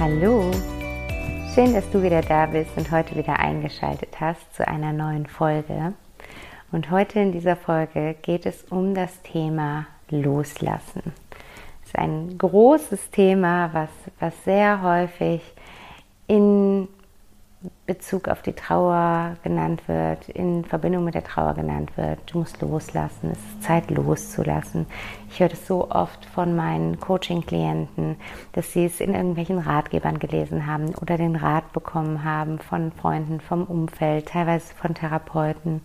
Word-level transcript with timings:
Hallo, 0.00 0.50
schön, 1.54 1.74
dass 1.74 1.90
du 1.90 2.02
wieder 2.02 2.22
da 2.22 2.46
bist 2.46 2.70
und 2.74 2.90
heute 2.90 3.16
wieder 3.16 3.38
eingeschaltet 3.38 4.18
hast 4.18 4.54
zu 4.54 4.66
einer 4.66 4.94
neuen 4.94 5.26
Folge. 5.26 5.92
Und 6.72 6.90
heute 6.90 7.20
in 7.20 7.32
dieser 7.32 7.54
Folge 7.54 8.16
geht 8.22 8.46
es 8.46 8.64
um 8.70 8.94
das 8.94 9.20
Thema 9.20 9.88
Loslassen. 10.08 11.02
Das 11.02 11.88
ist 11.88 11.98
ein 11.98 12.38
großes 12.38 13.10
Thema, 13.10 13.74
was, 13.74 13.90
was 14.20 14.32
sehr 14.44 14.80
häufig 14.80 15.42
in 16.26 16.88
Bezug 17.84 18.28
auf 18.28 18.40
die 18.40 18.54
Trauer 18.54 19.36
genannt 19.42 19.82
wird, 19.86 20.30
in 20.30 20.64
Verbindung 20.64 21.04
mit 21.04 21.14
der 21.14 21.24
Trauer 21.24 21.54
genannt 21.54 21.94
wird. 21.96 22.18
Du 22.26 22.38
musst 22.38 22.62
loslassen, 22.62 23.32
es 23.32 23.38
ist 23.38 23.62
Zeit 23.62 23.90
loszulassen. 23.90 24.86
Ich 25.28 25.40
höre 25.40 25.50
das 25.50 25.66
so 25.66 25.90
oft 25.90 26.24
von 26.24 26.56
meinen 26.56 26.98
Coaching-Klienten, 27.00 28.16
dass 28.52 28.72
sie 28.72 28.86
es 28.86 29.00
in 29.00 29.14
irgendwelchen 29.14 29.58
Ratgebern 29.58 30.18
gelesen 30.18 30.66
haben 30.66 30.94
oder 30.94 31.18
den 31.18 31.36
Rat 31.36 31.72
bekommen 31.72 32.24
haben 32.24 32.60
von 32.60 32.92
Freunden, 32.92 33.40
vom 33.40 33.64
Umfeld, 33.64 34.28
teilweise 34.28 34.74
von 34.74 34.94
Therapeuten. 34.94 35.82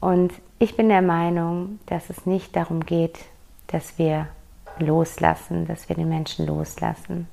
Und 0.00 0.32
ich 0.60 0.76
bin 0.76 0.88
der 0.88 1.02
Meinung, 1.02 1.80
dass 1.86 2.08
es 2.08 2.24
nicht 2.24 2.54
darum 2.54 2.86
geht, 2.86 3.18
dass 3.66 3.98
wir 3.98 4.28
loslassen, 4.78 5.66
dass 5.66 5.88
wir 5.88 5.96
den 5.96 6.08
Menschen 6.08 6.46
loslassen. 6.46 7.26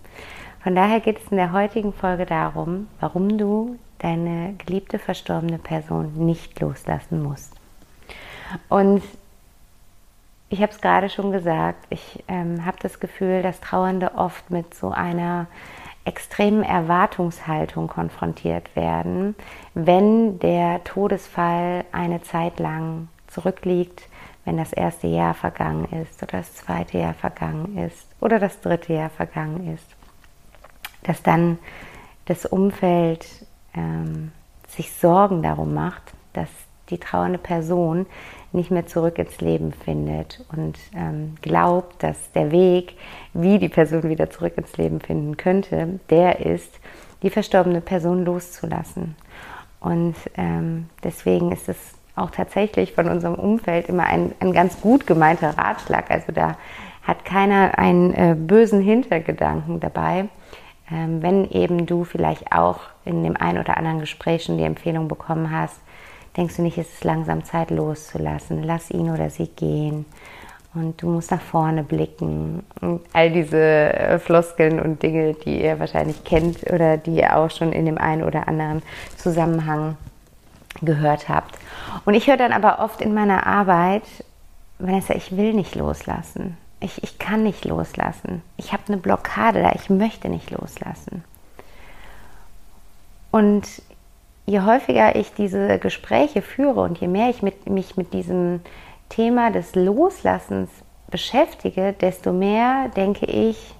Von 0.63 0.75
daher 0.75 0.99
geht 0.99 1.17
es 1.17 1.31
in 1.31 1.37
der 1.37 1.53
heutigen 1.53 1.91
Folge 1.91 2.27
darum, 2.27 2.87
warum 2.99 3.39
du 3.39 3.79
deine 3.97 4.53
geliebte 4.63 4.99
verstorbene 4.99 5.57
Person 5.57 6.13
nicht 6.25 6.59
loslassen 6.59 7.23
musst. 7.23 7.53
Und 8.69 9.01
ich 10.49 10.61
habe 10.61 10.71
es 10.71 10.79
gerade 10.79 11.09
schon 11.09 11.31
gesagt, 11.31 11.85
ich 11.89 12.23
ähm, 12.27 12.63
habe 12.63 12.77
das 12.79 12.99
Gefühl, 12.99 13.41
dass 13.41 13.59
Trauernde 13.59 14.13
oft 14.15 14.51
mit 14.51 14.75
so 14.75 14.91
einer 14.91 15.47
extremen 16.05 16.63
Erwartungshaltung 16.63 17.87
konfrontiert 17.87 18.75
werden, 18.75 19.35
wenn 19.73 20.37
der 20.39 20.83
Todesfall 20.83 21.85
eine 21.91 22.21
Zeit 22.21 22.59
lang 22.59 23.07
zurückliegt, 23.27 24.07
wenn 24.45 24.57
das 24.57 24.73
erste 24.73 25.07
Jahr 25.07 25.33
vergangen 25.33 25.85
ist 26.03 26.21
oder 26.21 26.39
das 26.39 26.53
zweite 26.55 26.99
Jahr 26.99 27.13
vergangen 27.13 27.77
ist 27.77 28.07
oder 28.19 28.37
das 28.37 28.59
dritte 28.61 28.93
Jahr 28.93 29.09
vergangen 29.09 29.73
ist 29.73 29.95
dass 31.03 31.23
dann 31.23 31.57
das 32.25 32.45
Umfeld 32.45 33.25
ähm, 33.73 34.31
sich 34.67 34.93
Sorgen 34.93 35.43
darum 35.43 35.73
macht, 35.73 36.03
dass 36.33 36.49
die 36.89 36.97
trauernde 36.97 37.39
Person 37.39 38.05
nicht 38.51 38.69
mehr 38.69 38.85
zurück 38.85 39.17
ins 39.17 39.39
Leben 39.39 39.71
findet 39.71 40.43
und 40.51 40.77
ähm, 40.95 41.35
glaubt, 41.41 42.03
dass 42.03 42.31
der 42.33 42.51
Weg, 42.51 42.97
wie 43.33 43.59
die 43.59 43.69
Person 43.69 44.03
wieder 44.03 44.29
zurück 44.29 44.53
ins 44.57 44.75
Leben 44.77 44.99
finden 44.99 45.37
könnte, 45.37 45.99
der 46.09 46.45
ist, 46.45 46.79
die 47.23 47.29
verstorbene 47.29 47.81
Person 47.81 48.25
loszulassen. 48.25 49.15
Und 49.79 50.15
ähm, 50.35 50.89
deswegen 51.03 51.51
ist 51.51 51.69
es 51.69 51.77
auch 52.15 52.31
tatsächlich 52.31 52.93
von 52.93 53.07
unserem 53.07 53.35
Umfeld 53.35 53.89
immer 53.89 54.05
ein, 54.05 54.33
ein 54.39 54.53
ganz 54.53 54.79
gut 54.81 55.07
gemeinter 55.07 55.57
Ratschlag. 55.57 56.11
Also 56.11 56.31
da 56.31 56.57
hat 57.03 57.25
keiner 57.25 57.77
einen 57.77 58.13
äh, 58.13 58.35
bösen 58.37 58.81
Hintergedanken 58.81 59.79
dabei, 59.79 60.27
wenn 60.91 61.49
eben 61.49 61.85
du 61.85 62.03
vielleicht 62.03 62.51
auch 62.51 62.79
in 63.05 63.23
dem 63.23 63.37
einen 63.37 63.59
oder 63.59 63.77
anderen 63.77 63.99
Gespräch 63.99 64.43
schon 64.43 64.57
die 64.57 64.63
Empfehlung 64.63 65.07
bekommen 65.07 65.51
hast, 65.51 65.79
denkst 66.37 66.57
du 66.57 66.61
nicht, 66.61 66.77
es 66.77 66.91
ist 66.93 67.03
langsam 67.03 67.43
Zeit 67.43 67.71
loszulassen. 67.71 68.63
Lass 68.63 68.91
ihn 68.91 69.09
oder 69.09 69.29
sie 69.29 69.47
gehen. 69.47 70.05
Und 70.73 71.01
du 71.01 71.09
musst 71.09 71.31
nach 71.31 71.41
vorne 71.41 71.83
blicken. 71.83 72.63
Und 72.79 73.01
all 73.11 73.29
diese 73.31 73.57
äh, 73.57 74.19
Floskeln 74.19 74.79
und 74.79 75.03
Dinge, 75.03 75.33
die 75.33 75.61
ihr 75.61 75.79
wahrscheinlich 75.79 76.23
kennt 76.23 76.63
oder 76.71 76.97
die 76.97 77.15
ihr 77.15 77.35
auch 77.35 77.51
schon 77.51 77.73
in 77.73 77.85
dem 77.85 77.97
einen 77.97 78.23
oder 78.23 78.47
anderen 78.47 78.81
Zusammenhang 79.17 79.97
gehört 80.81 81.27
habt. 81.27 81.57
Und 82.05 82.13
ich 82.13 82.27
höre 82.27 82.37
dann 82.37 82.53
aber 82.53 82.79
oft 82.79 83.01
in 83.01 83.13
meiner 83.13 83.45
Arbeit, 83.45 84.03
Vanessa, 84.79 85.13
ich 85.13 85.35
will 85.35 85.53
nicht 85.53 85.75
loslassen. 85.75 86.57
Ich, 86.81 87.01
ich 87.03 87.19
kann 87.19 87.43
nicht 87.43 87.63
loslassen. 87.63 88.41
Ich 88.57 88.73
habe 88.73 88.83
eine 88.87 88.97
Blockade 88.97 89.61
da. 89.61 89.71
Ich 89.75 89.89
möchte 89.89 90.27
nicht 90.27 90.51
loslassen. 90.51 91.23
Und 93.31 93.81
je 94.45 94.61
häufiger 94.61 95.15
ich 95.15 95.33
diese 95.33 95.79
Gespräche 95.79 96.41
führe 96.41 96.81
und 96.81 96.99
je 96.99 97.07
mehr 97.07 97.29
ich 97.29 97.41
mit, 97.41 97.69
mich 97.69 97.95
mit 97.95 98.13
diesem 98.13 98.61
Thema 99.09 99.51
des 99.51 99.75
Loslassens 99.75 100.69
beschäftige, 101.09 101.93
desto 101.93 102.33
mehr 102.33 102.89
denke 102.89 103.25
ich, 103.25 103.73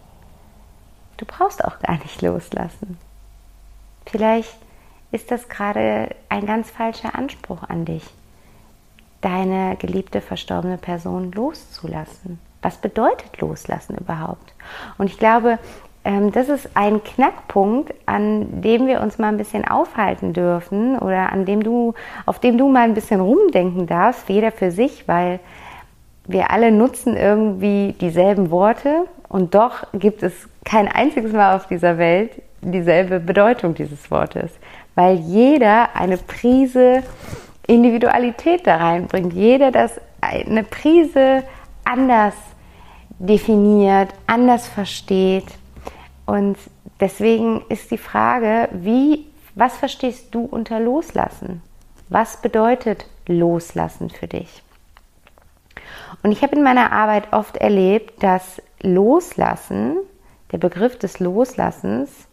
du 1.18 1.26
brauchst 1.26 1.64
auch 1.64 1.80
gar 1.80 1.98
nicht 2.00 2.22
loslassen. 2.22 2.98
Vielleicht 4.06 4.56
ist 5.12 5.32
das 5.32 5.50
gerade 5.50 6.16
ein 6.30 6.46
ganz 6.46 6.72
falscher 6.72 7.16
Anspruch 7.16 7.64
an 7.64 7.86
dich, 7.86 8.04
deine 9.22 9.76
geliebte 9.78 10.22
verstorbene 10.22 10.78
Person 10.78 11.32
loszulassen. 11.32 12.40
Was 12.62 12.78
bedeutet 12.78 13.40
loslassen 13.40 13.98
überhaupt? 13.98 14.54
Und 14.98 15.08
ich 15.08 15.18
glaube, 15.18 15.58
ähm, 16.04 16.32
das 16.32 16.50
ist 16.50 16.70
ein 16.74 17.04
Knackpunkt, 17.04 17.94
an 18.06 18.62
dem 18.62 18.88
wir 18.88 19.02
uns 19.02 19.18
mal 19.20 19.28
ein 19.28 19.38
bisschen 19.38 19.68
aufhalten 19.68 20.34
dürfen 20.34 20.98
oder 20.98 21.32
an 21.32 21.46
dem 21.46 21.64
du, 21.64 21.94
auf 22.26 22.40
dem 22.40 22.58
du 22.58 22.70
mal 22.70 22.84
ein 22.84 22.94
bisschen 22.94 23.22
rumdenken 23.22 23.88
darfst, 23.88 24.28
jeder 24.30 24.52
für 24.52 24.72
sich, 24.72 25.08
weil 25.08 25.40
wir 26.28 26.52
alle 26.52 26.72
nutzen 26.72 27.16
irgendwie 27.18 27.94
dieselben 28.00 28.52
Worte 28.52 29.06
und 29.28 29.54
doch 29.56 29.88
gibt 29.94 30.24
es 30.24 30.48
kein 30.66 30.88
einziges 30.88 31.34
Mal 31.34 31.56
auf 31.56 31.68
dieser 31.68 31.98
Welt 31.98 32.32
dieselbe 32.62 33.20
Bedeutung 33.20 33.74
dieses 33.74 34.12
Wortes, 34.12 34.52
weil 34.96 35.16
jeder 35.16 35.96
eine 35.96 36.18
Prise 36.18 37.04
Individualität 37.68 38.68
da 38.68 38.78
reinbringt, 38.78 39.34
jeder 39.34 39.72
das 39.72 40.00
eine 40.22 40.64
Prise 40.64 41.44
anders 41.84 42.36
definiert, 43.22 44.14
anders 44.28 44.68
versteht. 44.68 45.46
Und 46.26 46.58
deswegen 47.00 47.64
ist 47.70 47.92
die 47.92 47.98
Frage, 47.98 48.70
wie, 48.72 49.28
was 49.56 49.78
verstehst 49.78 50.34
du 50.34 50.46
unter 50.46 50.80
Loslassen? 50.80 51.62
Was 52.10 52.42
bedeutet 52.42 53.06
Loslassen 53.28 54.10
für 54.10 54.28
dich? 54.28 54.64
Und 56.24 56.32
ich 56.32 56.42
habe 56.42 56.56
in 56.56 56.64
meiner 56.64 56.92
Arbeit 56.92 57.32
oft 57.32 57.58
erlebt, 57.58 58.22
dass 58.22 58.62
Loslassen, 58.82 59.98
der 60.52 60.58
Begriff 60.58 60.98
des 60.98 61.20
Loslassens, 61.20 62.28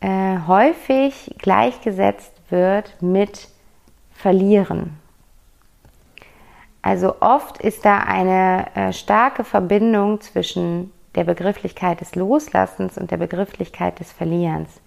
äh, 0.00 0.38
häufig 0.46 1.34
gleichgesetzt 1.38 2.32
wird 2.50 3.00
mit 3.00 3.48
Verlieren. 4.12 4.98
Also 6.82 7.20
oft 7.20 7.58
ist 7.58 7.84
da 7.84 7.98
eine 7.98 8.66
äh, 8.74 8.92
starke 8.92 9.44
Verbindung 9.44 10.20
zwischen 10.20 10.92
der 11.14 11.24
Begrifflichkeit 11.24 12.00
des 12.00 12.14
Loslassens 12.14 12.96
und 12.96 13.10
der 13.10 13.16
Begrifflichkeit 13.16 14.00
des 14.00 14.12
Verlierens. 14.12 14.80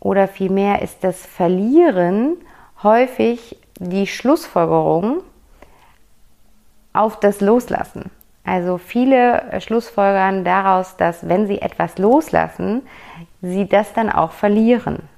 Oder 0.00 0.28
vielmehr 0.28 0.82
ist 0.82 1.04
das 1.04 1.24
Verlieren 1.24 2.36
häufig 2.82 3.56
die 3.78 4.06
Schlussfolgerung 4.06 5.22
auf 6.92 7.18
das 7.20 7.40
Loslassen. 7.40 8.10
Also 8.44 8.76
viele 8.78 9.60
schlussfolgern 9.60 10.44
daraus, 10.44 10.96
dass 10.96 11.28
wenn 11.28 11.46
sie 11.46 11.62
etwas 11.62 11.98
loslassen, 11.98 12.82
sie 13.40 13.66
das 13.66 13.94
dann 13.94 14.10
auch 14.10 14.32
verlieren. 14.32 15.08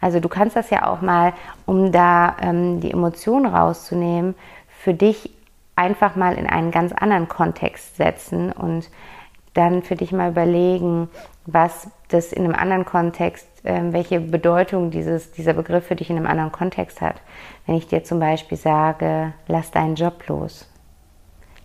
Also 0.00 0.20
du 0.20 0.28
kannst 0.28 0.54
das 0.54 0.70
ja 0.70 0.86
auch 0.86 1.00
mal, 1.00 1.32
um 1.66 1.90
da 1.90 2.36
ähm, 2.40 2.80
die 2.80 2.90
Emotionen 2.90 3.46
rauszunehmen, 3.46 4.34
für 4.84 4.92
dich 4.92 5.30
einfach 5.76 6.14
mal 6.14 6.34
in 6.34 6.46
einen 6.46 6.70
ganz 6.70 6.92
anderen 6.92 7.26
Kontext 7.26 7.96
setzen 7.96 8.52
und 8.52 8.90
dann 9.54 9.82
für 9.82 9.96
dich 9.96 10.12
mal 10.12 10.30
überlegen, 10.30 11.08
was 11.46 11.88
das 12.08 12.34
in 12.34 12.44
einem 12.44 12.54
anderen 12.54 12.84
Kontext, 12.84 13.48
äh, 13.64 13.80
welche 13.92 14.20
Bedeutung 14.20 14.90
dieses, 14.90 15.32
dieser 15.32 15.54
Begriff 15.54 15.86
für 15.86 15.96
dich 15.96 16.10
in 16.10 16.18
einem 16.18 16.26
anderen 16.26 16.52
Kontext 16.52 17.00
hat. 17.00 17.22
Wenn 17.64 17.76
ich 17.76 17.86
dir 17.86 18.04
zum 18.04 18.20
Beispiel 18.20 18.58
sage, 18.58 19.32
lass 19.46 19.70
deinen 19.70 19.94
Job 19.94 20.22
los, 20.28 20.70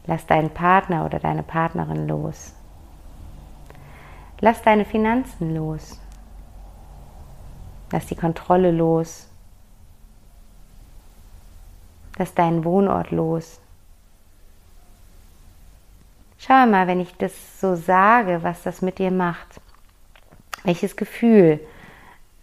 lass 0.05 0.25
deinen 0.25 0.51
Partner 0.51 1.05
oder 1.05 1.19
deine 1.19 1.43
Partnerin 1.43 2.07
los, 2.07 2.53
lass 4.39 4.61
deine 4.61 4.85
Finanzen 4.85 5.53
los, 5.53 5.99
lass 7.91 8.05
die 8.05 8.15
Kontrolle 8.15 8.71
los, 8.71 9.28
lass 12.19 12.35
deinen 12.35 12.63
Wohnort 12.65 13.09
los. 13.09 13.59
Schau 16.37 16.67
mal, 16.67 16.85
wenn 16.87 16.99
ich 16.99 17.15
das 17.15 17.59
so 17.59 17.75
sage, 17.75 18.43
was 18.43 18.61
das 18.63 18.81
mit 18.81 18.99
dir 18.99 19.11
macht. 19.11 19.59
Welches 20.63 20.95
Gefühl 20.95 21.59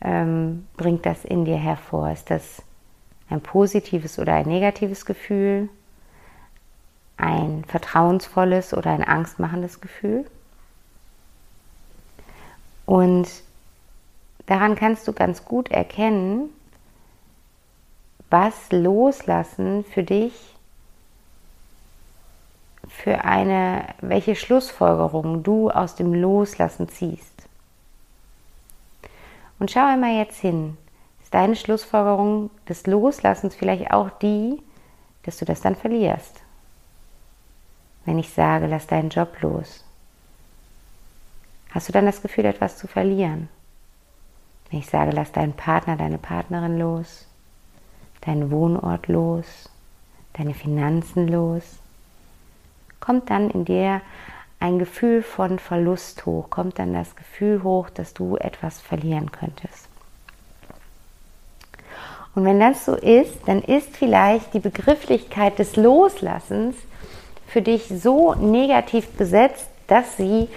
ähm, 0.01 0.67
bringt 0.77 1.07
das 1.07 1.25
in 1.25 1.45
dir 1.45 1.57
hervor? 1.57 2.11
Ist 2.11 2.31
das 2.31 2.63
ein 3.31 3.41
positives 3.41 4.19
oder 4.19 4.35
ein 4.35 4.47
negatives 4.47 5.07
Gefühl? 5.07 5.69
Ein 7.17 7.65
vertrauensvolles 7.67 8.75
oder 8.75 8.91
ein 8.91 9.05
angstmachendes 9.05 9.81
Gefühl? 9.81 10.27
Und 12.85 13.29
daran 14.47 14.77
kannst 14.77 15.09
du 15.09 15.13
ganz 15.13 15.45
gut 15.45 15.71
erkennen, 15.71 16.51
was 18.31 18.55
Loslassen 18.71 19.85
für 19.85 20.03
dich 20.03 20.57
für 22.89 23.25
eine, 23.25 23.85
welche 24.01 24.37
Schlussfolgerung 24.37 25.43
du 25.43 25.71
aus 25.71 25.95
dem 25.97 26.15
Loslassen 26.15 26.89
ziehst. 26.89 27.49
Und 29.59 29.71
schau 29.71 29.87
einmal 29.87 30.17
jetzt 30.17 30.41
hin. 30.41 30.77
Ist 31.23 31.35
deine 31.35 31.57
Schlussfolgerung 31.57 32.51
des 32.69 32.87
Loslassens 32.87 33.55
vielleicht 33.55 33.91
auch 33.91 34.11
die, 34.23 34.63
dass 35.25 35.39
du 35.39 35.45
das 35.45 35.61
dann 35.61 35.75
verlierst? 35.75 36.43
Wenn 38.05 38.19
ich 38.19 38.31
sage, 38.31 38.67
lass 38.67 38.87
deinen 38.87 39.11
Job 39.11 39.41
los, 39.41 39.85
hast 41.71 41.89
du 41.89 41.93
dann 41.93 42.07
das 42.07 42.23
Gefühl, 42.23 42.45
etwas 42.45 42.79
zu 42.79 42.87
verlieren? 42.87 43.49
Wenn 44.71 44.79
ich 44.79 44.87
sage, 44.87 45.11
lass 45.11 45.33
deinen 45.33 45.55
Partner, 45.55 45.97
deine 45.97 46.19
Partnerin 46.19 46.79
los, 46.79 47.27
deinen 48.27 48.51
Wohnort 48.51 49.09
los, 49.09 49.71
deine 50.35 50.55
Finanzen 50.55 51.29
los, 51.29 51.63
kommt 53.01 53.31
dann 53.31 53.51
in 53.51 53.65
dir 53.65 54.01
ein 54.59 54.79
Gefühl 54.79 55.23
von 55.23 55.59
Verlust 55.59 56.27
hoch, 56.27 56.51
kommt 56.51 56.79
dann 56.79 56.93
das 56.93 57.15
Gefühl 57.15 57.63
hoch, 57.63 57.91
dass 57.91 58.15
du 58.15 58.37
etwas 58.37 58.81
verlieren 58.81 59.31
könntest. 59.31 59.89
Und 62.35 62.45
wenn 62.45 62.61
das 62.61 62.85
so 62.85 62.95
ist, 62.95 63.35
dann 63.47 63.63
ist 63.63 63.97
vielleicht 63.97 64.53
die 64.53 64.61
Begrifflichkeit 64.61 65.59
des 65.59 65.77
Loslassens 65.77 66.77
für 67.47 67.63
dich 67.63 67.89
so 67.89 68.35
negativ 68.35 69.09
besetzt, 69.13 69.69
dass 69.87 70.17
sie 70.17 70.49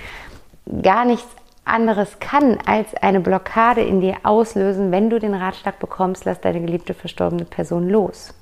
gar 0.82 1.06
nichts 1.06 1.28
anderes 1.70 2.20
kann, 2.20 2.58
als 2.66 2.94
eine 2.96 3.20
Blockade 3.20 3.82
in 3.82 4.02
dir 4.02 4.18
auslösen, 4.24 4.92
wenn 4.92 5.10
du 5.10 5.20
den 5.20 5.34
Ratschlag 5.34 5.80
bekommst, 5.80 6.26
lass 6.26 6.42
deine 6.42 6.62
geliebte 6.62 6.94
verstorbene 6.94 7.46
Person 7.46 7.90
los 7.90 8.34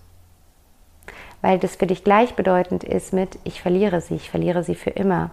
weil 1.41 1.59
das 1.59 1.75
für 1.75 1.87
dich 1.87 2.03
gleichbedeutend 2.03 2.83
ist 2.83 3.13
mit, 3.13 3.39
ich 3.43 3.61
verliere 3.61 4.01
sie, 4.01 4.15
ich 4.15 4.29
verliere 4.29 4.63
sie 4.63 4.75
für 4.75 4.89
immer. 4.89 5.31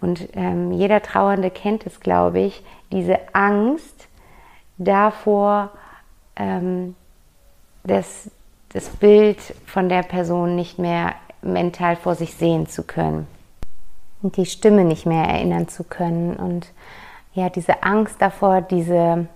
Und 0.00 0.28
ähm, 0.34 0.72
jeder 0.72 1.02
Trauernde 1.02 1.50
kennt 1.50 1.86
es, 1.86 2.00
glaube 2.00 2.40
ich, 2.40 2.64
diese 2.90 3.18
Angst 3.34 4.08
davor, 4.78 5.70
ähm, 6.36 6.94
das, 7.84 8.30
das 8.72 8.88
Bild 8.88 9.38
von 9.66 9.88
der 9.88 10.02
Person 10.02 10.56
nicht 10.56 10.78
mehr 10.78 11.14
mental 11.42 11.96
vor 11.96 12.14
sich 12.14 12.34
sehen 12.34 12.68
zu 12.68 12.84
können 12.84 13.26
und 14.22 14.36
die 14.36 14.46
Stimme 14.46 14.84
nicht 14.84 15.06
mehr 15.06 15.24
erinnern 15.24 15.66
zu 15.66 15.82
können 15.82 16.36
und 16.36 16.68
ja, 17.34 17.48
diese 17.48 17.82
Angst 17.82 18.16
davor, 18.20 18.60
diese 18.60 19.26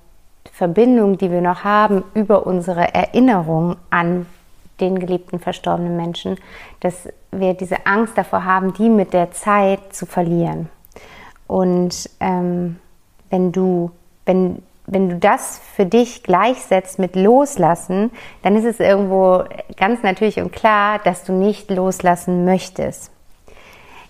Verbindung, 0.53 1.19
die 1.19 1.31
wir 1.31 1.41
noch 1.41 1.65
haben 1.65 2.05
über 2.15 2.47
unsere 2.47 2.95
Erinnerung 2.95 3.77
an 3.91 4.27
den 4.81 4.99
geliebten 4.99 5.39
verstorbenen 5.39 5.97
Menschen, 5.97 6.37
dass 6.81 7.09
wir 7.31 7.55
diese 7.55 7.87
Angst 7.87 8.17
davor 8.19 8.45
haben, 8.45 8.75
die 8.75 8.89
mit 8.89 9.13
der 9.13 9.31
Zeit 9.33 9.95
zu 9.95 10.07
verlieren. 10.07 10.69
Und 11.47 12.11
ähm, 12.21 12.79
wenn 13.31 13.53
du, 13.53 13.91
wenn, 14.25 14.63
wenn 14.87 15.09
du 15.09 15.17
das 15.17 15.61
für 15.75 15.87
dich 15.87 16.23
gleichsetzt 16.23 16.99
mit 16.99 17.17
Loslassen, 17.17 18.11
dann 18.43 18.57
ist 18.57 18.65
es 18.65 18.81
irgendwo 18.81 19.45
ganz 19.77 20.03
natürlich 20.03 20.41
und 20.41 20.53
klar, 20.53 20.99
dass 20.99 21.25
du 21.25 21.33
nicht 21.33 21.71
loslassen 21.71 22.45
möchtest. 22.45 23.11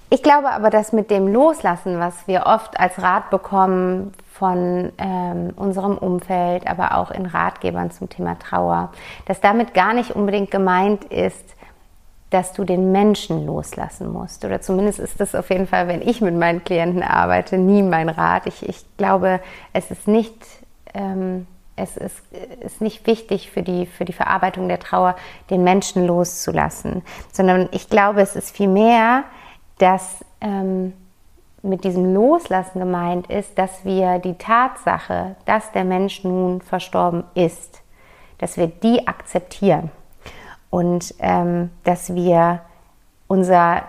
Ich 0.08 0.22
glaube 0.22 0.50
aber, 0.50 0.70
dass 0.70 0.92
mit 0.92 1.10
dem 1.10 1.26
Loslassen, 1.26 1.98
was 1.98 2.28
wir 2.28 2.46
oft 2.46 2.78
als 2.78 3.00
Rat 3.02 3.30
bekommen 3.30 4.12
von 4.32 4.92
ähm, 4.98 5.52
unserem 5.56 5.98
Umfeld, 5.98 6.66
aber 6.66 6.96
auch 6.96 7.10
in 7.10 7.26
Ratgebern 7.26 7.90
zum 7.90 8.08
Thema 8.08 8.38
Trauer, 8.38 8.92
dass 9.24 9.40
damit 9.40 9.74
gar 9.74 9.94
nicht 9.94 10.12
unbedingt 10.12 10.50
gemeint 10.50 11.04
ist, 11.04 11.56
dass 12.30 12.52
du 12.52 12.64
den 12.64 12.92
Menschen 12.92 13.46
loslassen 13.46 14.12
musst. 14.12 14.44
Oder 14.44 14.60
zumindest 14.60 14.98
ist 14.98 15.20
das 15.20 15.34
auf 15.34 15.50
jeden 15.50 15.66
Fall, 15.66 15.88
wenn 15.88 16.02
ich 16.02 16.20
mit 16.20 16.34
meinen 16.34 16.62
Klienten 16.62 17.02
arbeite, 17.02 17.56
nie 17.56 17.82
mein 17.82 18.08
Rat. 18.08 18.46
Ich, 18.46 18.68
ich 18.68 18.84
glaube, 18.96 19.40
es 19.72 19.90
ist 19.90 20.06
nicht, 20.06 20.34
ähm, 20.94 21.46
es 21.76 21.96
ist, 21.96 22.22
ist 22.60 22.80
nicht 22.80 23.06
wichtig 23.06 23.50
für 23.50 23.62
die, 23.62 23.86
für 23.86 24.04
die 24.04 24.12
Verarbeitung 24.12 24.68
der 24.68 24.80
Trauer, 24.80 25.16
den 25.50 25.64
Menschen 25.64 26.06
loszulassen, 26.06 27.02
sondern 27.32 27.68
ich 27.72 27.88
glaube, 27.88 28.20
es 28.20 28.36
ist 28.36 28.54
vielmehr, 28.54 29.24
dass 29.78 30.24
ähm, 30.40 30.92
mit 31.62 31.84
diesem 31.84 32.14
Loslassen 32.14 32.78
gemeint 32.78 33.26
ist, 33.28 33.58
dass 33.58 33.84
wir 33.84 34.18
die 34.18 34.34
Tatsache, 34.34 35.36
dass 35.44 35.72
der 35.72 35.84
Mensch 35.84 36.24
nun 36.24 36.60
verstorben 36.60 37.24
ist, 37.34 37.82
dass 38.38 38.56
wir 38.56 38.68
die 38.68 39.06
akzeptieren. 39.06 39.90
Und 40.70 41.14
ähm, 41.20 41.70
dass 41.84 42.14
wir 42.14 42.60
unser 43.28 43.82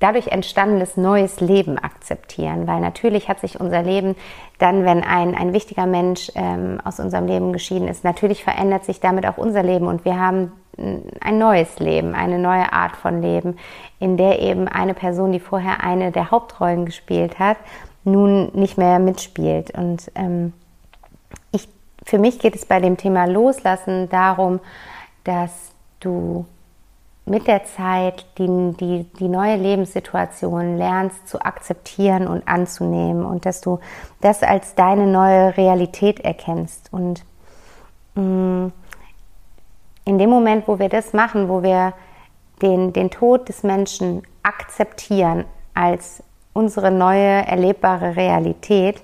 dadurch 0.00 0.28
entstandenes 0.28 0.96
neues 0.96 1.40
Leben 1.40 1.78
akzeptieren, 1.78 2.66
weil 2.66 2.80
natürlich 2.80 3.28
hat 3.28 3.40
sich 3.40 3.60
unser 3.60 3.82
Leben 3.82 4.16
dann, 4.58 4.84
wenn 4.84 5.02
ein, 5.02 5.34
ein 5.34 5.52
wichtiger 5.52 5.86
Mensch 5.86 6.30
ähm, 6.34 6.80
aus 6.84 7.00
unserem 7.00 7.26
Leben 7.26 7.52
geschieden 7.52 7.88
ist, 7.88 8.04
natürlich 8.04 8.44
verändert 8.44 8.84
sich 8.84 9.00
damit 9.00 9.26
auch 9.26 9.38
unser 9.38 9.62
Leben 9.62 9.86
und 9.86 10.04
wir 10.04 10.18
haben 10.18 10.52
ein 10.76 11.38
neues 11.38 11.78
Leben, 11.78 12.14
eine 12.14 12.38
neue 12.38 12.72
Art 12.72 12.96
von 12.96 13.22
Leben, 13.22 13.56
in 13.98 14.16
der 14.16 14.40
eben 14.40 14.68
eine 14.68 14.94
Person, 14.94 15.32
die 15.32 15.40
vorher 15.40 15.82
eine 15.82 16.10
der 16.10 16.30
Hauptrollen 16.30 16.84
gespielt 16.84 17.38
hat, 17.38 17.56
nun 18.04 18.50
nicht 18.54 18.76
mehr 18.76 18.98
mitspielt. 18.98 19.70
Und 19.76 20.10
ähm, 20.14 20.52
ich, 21.52 21.68
für 22.04 22.18
mich 22.18 22.38
geht 22.38 22.56
es 22.56 22.66
bei 22.66 22.80
dem 22.80 22.96
Thema 22.96 23.26
Loslassen 23.26 24.08
darum, 24.08 24.60
dass 25.22 25.72
du 26.00 26.44
mit 27.26 27.46
der 27.46 27.64
Zeit 27.64 28.26
die, 28.38 28.74
die, 28.78 29.06
die 29.18 29.28
neue 29.28 29.56
Lebenssituation 29.56 30.76
lernst 30.76 31.26
zu 31.26 31.40
akzeptieren 31.40 32.26
und 32.26 32.46
anzunehmen 32.46 33.24
und 33.24 33.46
dass 33.46 33.60
du 33.60 33.80
das 34.20 34.42
als 34.42 34.74
deine 34.74 35.06
neue 35.06 35.56
Realität 35.56 36.20
erkennst. 36.20 36.92
Und 36.92 37.24
mm, 38.14 38.66
in 40.04 40.18
dem 40.18 40.28
Moment, 40.28 40.68
wo 40.68 40.78
wir 40.78 40.90
das 40.90 41.14
machen, 41.14 41.48
wo 41.48 41.62
wir 41.62 41.94
den, 42.60 42.92
den 42.92 43.10
Tod 43.10 43.48
des 43.48 43.62
Menschen 43.62 44.22
akzeptieren 44.42 45.44
als 45.72 46.22
unsere 46.52 46.90
neue 46.90 47.46
erlebbare 47.46 48.16
Realität, 48.16 49.02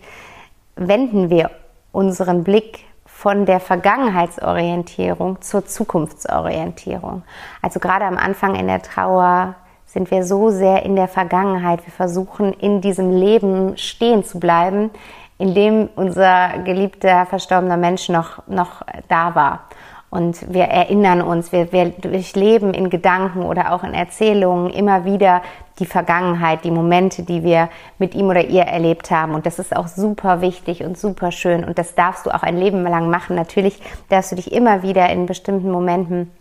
wenden 0.76 1.30
wir 1.30 1.50
unseren 1.90 2.44
Blick 2.44 2.84
von 3.20 3.44
der 3.44 3.60
Vergangenheitsorientierung 3.60 5.42
zur 5.42 5.66
Zukunftsorientierung. 5.66 7.22
Also 7.60 7.78
gerade 7.78 8.06
am 8.06 8.16
Anfang 8.16 8.54
in 8.54 8.66
der 8.66 8.80
Trauer 8.80 9.56
sind 9.84 10.10
wir 10.10 10.24
so 10.24 10.48
sehr 10.48 10.86
in 10.86 10.96
der 10.96 11.06
Vergangenheit. 11.06 11.84
Wir 11.84 11.92
versuchen 11.92 12.54
in 12.54 12.80
diesem 12.80 13.10
Leben 13.10 13.76
stehen 13.76 14.24
zu 14.24 14.40
bleiben, 14.40 14.88
in 15.36 15.52
dem 15.54 15.90
unser 15.96 16.60
geliebter 16.64 17.26
verstorbener 17.26 17.76
Mensch 17.76 18.08
noch, 18.08 18.42
noch 18.46 18.80
da 19.08 19.34
war. 19.34 19.64
Und 20.10 20.52
wir 20.52 20.64
erinnern 20.64 21.22
uns, 21.22 21.52
wir, 21.52 21.70
wir 21.70 21.90
durchleben 21.90 22.74
in 22.74 22.90
Gedanken 22.90 23.42
oder 23.42 23.72
auch 23.72 23.84
in 23.84 23.94
Erzählungen 23.94 24.70
immer 24.70 25.04
wieder 25.04 25.40
die 25.78 25.86
Vergangenheit, 25.86 26.64
die 26.64 26.72
Momente, 26.72 27.22
die 27.22 27.44
wir 27.44 27.68
mit 27.98 28.16
ihm 28.16 28.28
oder 28.28 28.44
ihr 28.44 28.62
erlebt 28.62 29.12
haben. 29.12 29.34
Und 29.34 29.46
das 29.46 29.60
ist 29.60 29.74
auch 29.74 29.86
super 29.86 30.40
wichtig 30.40 30.82
und 30.82 30.98
super 30.98 31.30
schön. 31.30 31.64
Und 31.64 31.78
das 31.78 31.94
darfst 31.94 32.26
du 32.26 32.30
auch 32.30 32.42
ein 32.42 32.56
Leben 32.56 32.82
lang 32.82 33.08
machen. 33.08 33.36
Natürlich 33.36 33.80
darfst 34.08 34.32
du 34.32 34.36
dich 34.36 34.52
immer 34.52 34.82
wieder 34.82 35.08
in 35.10 35.26
bestimmten 35.26 35.70
Momenten 35.70 36.32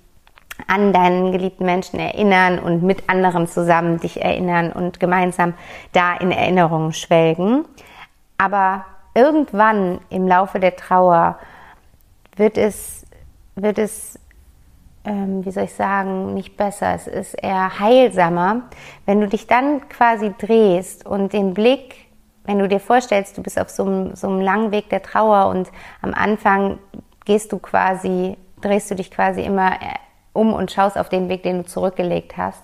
an 0.67 0.91
deinen 0.91 1.31
geliebten 1.31 1.65
Menschen 1.65 1.99
erinnern 1.99 2.59
und 2.59 2.83
mit 2.83 3.09
anderen 3.09 3.47
zusammen 3.47 3.99
dich 3.99 4.21
erinnern 4.21 4.71
und 4.71 4.99
gemeinsam 4.99 5.53
da 5.93 6.15
in 6.17 6.31
Erinnerungen 6.31 6.91
schwelgen. 6.91 7.65
Aber 8.37 8.85
irgendwann 9.13 9.99
im 10.09 10.27
Laufe 10.27 10.59
der 10.59 10.75
Trauer 10.75 11.37
wird 12.35 12.57
es, 12.57 12.98
wird 13.61 13.77
es, 13.77 14.19
ähm, 15.05 15.45
wie 15.45 15.51
soll 15.51 15.63
ich 15.63 15.73
sagen, 15.73 16.33
nicht 16.33 16.57
besser. 16.57 16.93
Es 16.93 17.07
ist 17.07 17.33
eher 17.33 17.79
heilsamer, 17.79 18.63
wenn 19.05 19.21
du 19.21 19.27
dich 19.27 19.47
dann 19.47 19.87
quasi 19.89 20.33
drehst 20.37 21.05
und 21.05 21.33
den 21.33 21.53
Blick, 21.53 22.07
wenn 22.45 22.59
du 22.59 22.67
dir 22.67 22.79
vorstellst, 22.79 23.37
du 23.37 23.43
bist 23.43 23.59
auf 23.59 23.69
so 23.69 23.85
einem, 23.85 24.15
so 24.15 24.27
einem 24.27 24.41
langen 24.41 24.71
Weg 24.71 24.89
der 24.89 25.03
Trauer 25.03 25.49
und 25.49 25.69
am 26.01 26.13
Anfang 26.13 26.79
gehst 27.25 27.51
du 27.51 27.59
quasi, 27.59 28.37
drehst 28.61 28.89
du 28.89 28.95
dich 28.95 29.11
quasi 29.11 29.41
immer 29.41 29.73
um 30.33 30.53
und 30.53 30.71
schaust 30.71 30.97
auf 30.97 31.09
den 31.09 31.29
Weg, 31.29 31.43
den 31.43 31.59
du 31.59 31.65
zurückgelegt 31.65 32.37
hast. 32.37 32.63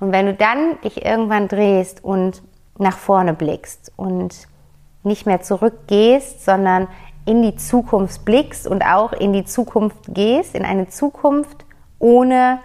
Und 0.00 0.12
wenn 0.12 0.26
du 0.26 0.34
dann 0.34 0.80
dich 0.82 1.04
irgendwann 1.04 1.48
drehst 1.48 2.04
und 2.04 2.42
nach 2.78 2.96
vorne 2.96 3.34
blickst 3.34 3.92
und 3.96 4.46
nicht 5.02 5.26
mehr 5.26 5.40
zurückgehst, 5.40 6.44
sondern 6.44 6.88
in 7.28 7.42
die 7.42 7.56
Zukunft 7.56 8.24
blickst 8.24 8.66
und 8.66 8.82
auch 8.82 9.12
in 9.12 9.34
die 9.34 9.44
Zukunft 9.44 9.98
gehst, 10.08 10.54
in 10.54 10.64
eine 10.64 10.88
Zukunft 10.88 11.66
ohne 11.98 12.60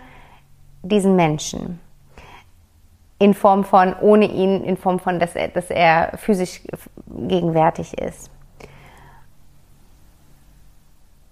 diesen 0.81 1.17
Menschen. 1.17 1.81
In 3.19 3.33
Form 3.33 3.65
von, 3.65 3.93
ohne 3.99 4.25
ihn, 4.25 4.63
in 4.63 4.77
Form 4.77 4.99
von, 4.99 5.19
dass 5.19 5.35
er, 5.35 5.49
dass 5.49 5.69
er 5.69 6.17
physisch 6.17 6.61
gegenwärtig 7.07 7.97
ist. 7.97 8.31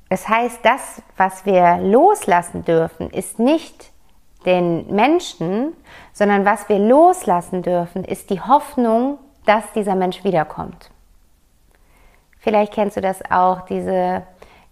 Das 0.09 0.27
heißt, 0.27 0.59
das, 0.63 1.01
was 1.15 1.45
wir 1.45 1.77
loslassen 1.77 2.65
dürfen, 2.65 3.09
ist 3.11 3.39
nicht 3.39 3.91
den 4.45 4.93
Menschen, 4.93 5.71
sondern 6.11 6.43
was 6.43 6.67
wir 6.67 6.79
loslassen 6.79 7.61
dürfen, 7.61 8.03
ist 8.03 8.29
die 8.29 8.41
Hoffnung, 8.41 9.19
dass 9.45 9.71
dieser 9.73 9.95
Mensch 9.95 10.25
wiederkommt. 10.25 10.91
Vielleicht 12.41 12.73
kennst 12.73 12.97
du 12.97 13.01
das 13.01 13.21
auch, 13.31 13.61
diese, 13.61 14.23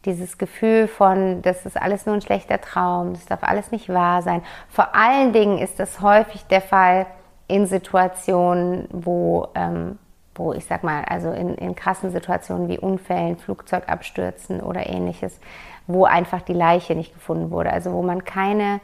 dieses 0.03 0.37
Gefühl 0.37 0.87
von, 0.87 1.41
das 1.41 1.65
ist 1.65 1.81
alles 1.81 2.05
nur 2.05 2.15
ein 2.15 2.21
schlechter 2.21 2.59
Traum, 2.59 3.13
das 3.13 3.25
darf 3.25 3.43
alles 3.43 3.71
nicht 3.71 3.89
wahr 3.89 4.21
sein. 4.21 4.41
Vor 4.67 4.93
allen 4.93 5.31
Dingen 5.33 5.57
ist 5.57 5.79
das 5.79 6.01
häufig 6.01 6.45
der 6.47 6.61
Fall 6.61 7.05
in 7.47 7.65
Situationen, 7.65 8.87
wo 8.91 9.47
ähm, 9.55 9.97
wo 10.39 10.53
ich 10.53 10.65
sag 10.65 10.83
mal, 10.83 11.03
also 11.03 11.31
in, 11.31 11.53
in 11.55 11.75
krassen 11.75 12.11
Situationen 12.11 12.69
wie 12.69 12.79
Unfällen, 12.79 13.37
Flugzeugabstürzen 13.37 14.61
oder 14.61 14.87
ähnliches, 14.87 15.39
wo 15.85 16.05
einfach 16.05 16.41
die 16.41 16.53
Leiche 16.53 16.95
nicht 16.95 17.13
gefunden 17.13 17.51
wurde, 17.51 17.71
also 17.71 17.91
wo 17.91 18.01
man 18.01 18.23
keine 18.23 18.79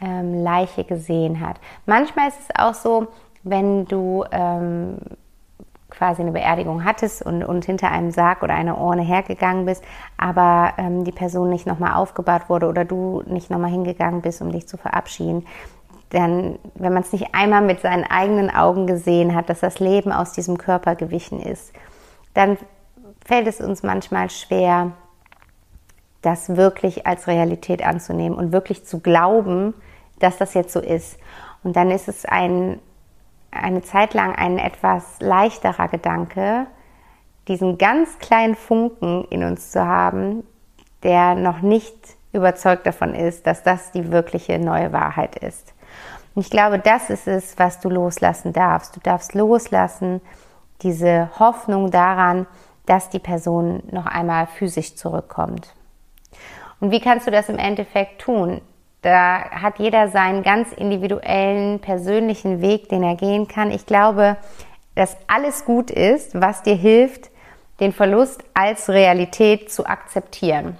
ähm, 0.00 0.42
Leiche 0.42 0.82
gesehen 0.82 1.40
hat. 1.40 1.60
Manchmal 1.86 2.28
ist 2.28 2.40
es 2.40 2.56
auch 2.56 2.74
so, 2.74 3.08
wenn 3.42 3.84
du 3.84 4.24
ähm, 4.32 4.96
quasi 5.96 6.22
eine 6.22 6.32
Beerdigung 6.32 6.84
hattest 6.84 7.22
und, 7.22 7.44
und 7.44 7.64
hinter 7.64 7.90
einem 7.90 8.10
Sarg 8.10 8.42
oder 8.42 8.54
einer 8.54 8.80
Urne 8.80 9.02
hergegangen 9.02 9.66
bist, 9.66 9.84
aber 10.16 10.74
ähm, 10.78 11.04
die 11.04 11.12
Person 11.12 11.50
nicht 11.50 11.66
nochmal 11.66 11.94
aufgebahrt 11.94 12.48
wurde 12.48 12.68
oder 12.68 12.84
du 12.84 13.22
nicht 13.26 13.50
nochmal 13.50 13.70
hingegangen 13.70 14.22
bist, 14.22 14.42
um 14.42 14.52
dich 14.52 14.66
zu 14.66 14.76
verabschieden, 14.76 15.46
denn 16.14 16.60
wenn 16.76 16.92
man 16.92 17.02
es 17.02 17.12
nicht 17.12 17.34
einmal 17.34 17.60
mit 17.60 17.80
seinen 17.80 18.04
eigenen 18.04 18.48
Augen 18.48 18.86
gesehen 18.86 19.34
hat, 19.34 19.48
dass 19.48 19.60
das 19.60 19.80
Leben 19.80 20.12
aus 20.12 20.32
diesem 20.32 20.58
Körper 20.58 20.94
gewichen 20.94 21.40
ist, 21.40 21.72
dann 22.34 22.56
fällt 23.24 23.48
es 23.48 23.60
uns 23.60 23.82
manchmal 23.82 24.30
schwer, 24.30 24.92
das 26.22 26.56
wirklich 26.56 27.06
als 27.06 27.26
Realität 27.26 27.84
anzunehmen 27.84 28.38
und 28.38 28.52
wirklich 28.52 28.86
zu 28.86 29.00
glauben, 29.00 29.74
dass 30.20 30.38
das 30.38 30.54
jetzt 30.54 30.72
so 30.72 30.80
ist. 30.80 31.18
Und 31.64 31.74
dann 31.74 31.90
ist 31.90 32.08
es 32.08 32.24
ein, 32.24 32.78
eine 33.54 33.82
Zeit 33.82 34.14
lang 34.14 34.34
ein 34.34 34.58
etwas 34.58 35.20
leichterer 35.20 35.88
Gedanke, 35.88 36.66
diesen 37.48 37.78
ganz 37.78 38.18
kleinen 38.18 38.54
Funken 38.54 39.24
in 39.30 39.44
uns 39.44 39.70
zu 39.70 39.86
haben, 39.86 40.44
der 41.02 41.34
noch 41.34 41.60
nicht 41.60 41.94
überzeugt 42.32 42.86
davon 42.86 43.14
ist, 43.14 43.46
dass 43.46 43.62
das 43.62 43.92
die 43.92 44.10
wirkliche 44.10 44.58
neue 44.58 44.92
Wahrheit 44.92 45.36
ist. 45.36 45.74
Und 46.34 46.42
ich 46.42 46.50
glaube, 46.50 46.78
das 46.78 47.10
ist 47.10 47.28
es, 47.28 47.58
was 47.58 47.80
du 47.80 47.88
loslassen 47.88 48.52
darfst. 48.52 48.96
Du 48.96 49.00
darfst 49.00 49.34
loslassen 49.34 50.20
diese 50.82 51.30
Hoffnung 51.38 51.90
daran, 51.90 52.46
dass 52.86 53.08
die 53.08 53.20
Person 53.20 53.82
noch 53.90 54.06
einmal 54.06 54.46
physisch 54.46 54.96
zurückkommt. 54.96 55.74
Und 56.80 56.90
wie 56.90 57.00
kannst 57.00 57.26
du 57.26 57.30
das 57.30 57.48
im 57.48 57.58
Endeffekt 57.58 58.20
tun? 58.20 58.60
Da 59.04 59.50
hat 59.50 59.78
jeder 59.78 60.08
seinen 60.08 60.42
ganz 60.42 60.72
individuellen, 60.72 61.78
persönlichen 61.78 62.62
Weg, 62.62 62.88
den 62.88 63.02
er 63.02 63.16
gehen 63.16 63.46
kann. 63.46 63.70
Ich 63.70 63.84
glaube, 63.84 64.38
dass 64.94 65.18
alles 65.26 65.66
gut 65.66 65.90
ist, 65.90 66.40
was 66.40 66.62
dir 66.62 66.74
hilft, 66.74 67.30
den 67.80 67.92
Verlust 67.92 68.42
als 68.54 68.88
Realität 68.88 69.70
zu 69.70 69.84
akzeptieren. 69.84 70.78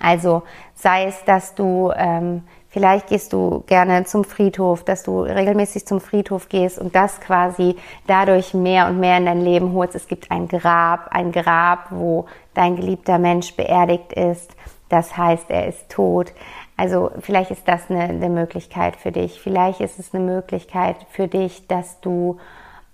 Also 0.00 0.42
sei 0.74 1.04
es, 1.04 1.24
dass 1.24 1.54
du 1.54 1.92
ähm, 1.94 2.42
Vielleicht 2.72 3.08
gehst 3.08 3.32
du 3.32 3.64
gerne 3.66 4.04
zum 4.04 4.22
Friedhof, 4.22 4.84
dass 4.84 5.02
du 5.02 5.22
regelmäßig 5.22 5.86
zum 5.86 6.00
Friedhof 6.00 6.48
gehst 6.48 6.78
und 6.78 6.94
das 6.94 7.20
quasi 7.20 7.74
dadurch 8.06 8.54
mehr 8.54 8.86
und 8.86 9.00
mehr 9.00 9.18
in 9.18 9.26
dein 9.26 9.40
Leben 9.40 9.72
holst. 9.72 9.96
Es 9.96 10.06
gibt 10.06 10.30
ein 10.30 10.46
Grab, 10.46 11.08
ein 11.10 11.32
Grab, 11.32 11.86
wo 11.90 12.26
dein 12.54 12.76
geliebter 12.76 13.18
Mensch 13.18 13.56
beerdigt 13.56 14.12
ist. 14.12 14.54
Das 14.88 15.16
heißt, 15.16 15.46
er 15.48 15.66
ist 15.66 15.88
tot. 15.88 16.32
Also 16.80 17.10
vielleicht 17.20 17.50
ist 17.50 17.68
das 17.68 17.90
eine, 17.90 18.04
eine 18.04 18.30
Möglichkeit 18.30 18.96
für 18.96 19.12
dich. 19.12 19.38
Vielleicht 19.38 19.82
ist 19.82 19.98
es 19.98 20.14
eine 20.14 20.24
Möglichkeit 20.24 20.96
für 21.10 21.28
dich, 21.28 21.66
dass 21.66 22.00
du 22.00 22.38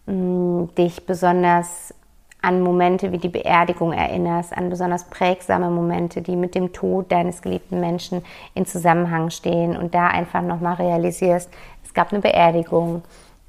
mh, 0.07 0.13
mm, 0.13 0.75
dich 0.75 1.07
besonders 1.07 1.95
an 2.43 2.63
Momente 2.63 3.13
wie 3.13 3.19
die 3.19 3.29
Beerdigung 3.29 3.93
erinnerst, 3.93 4.57
an 4.57 4.71
besonders 4.71 5.05
prägsame 5.05 5.71
Momente, 5.71 6.21
die 6.21 6.35
mit 6.35 6.57
dem 6.57 6.73
Tod 6.73 7.13
deines 7.13 7.43
geliebten 7.43 7.79
Menschen 7.79 8.25
in 8.55 8.67
Zusammenhang 8.67 9.31
stehen 9.31 9.77
und 9.77 9.95
da 9.95 10.09
einfach 10.09 10.43
nochmal 10.43 10.75
realisierst, 10.75 11.49
es 11.85 11.95
gab 11.95 12.13
eine 12.13 12.23
Beerdigung 12.23 13.03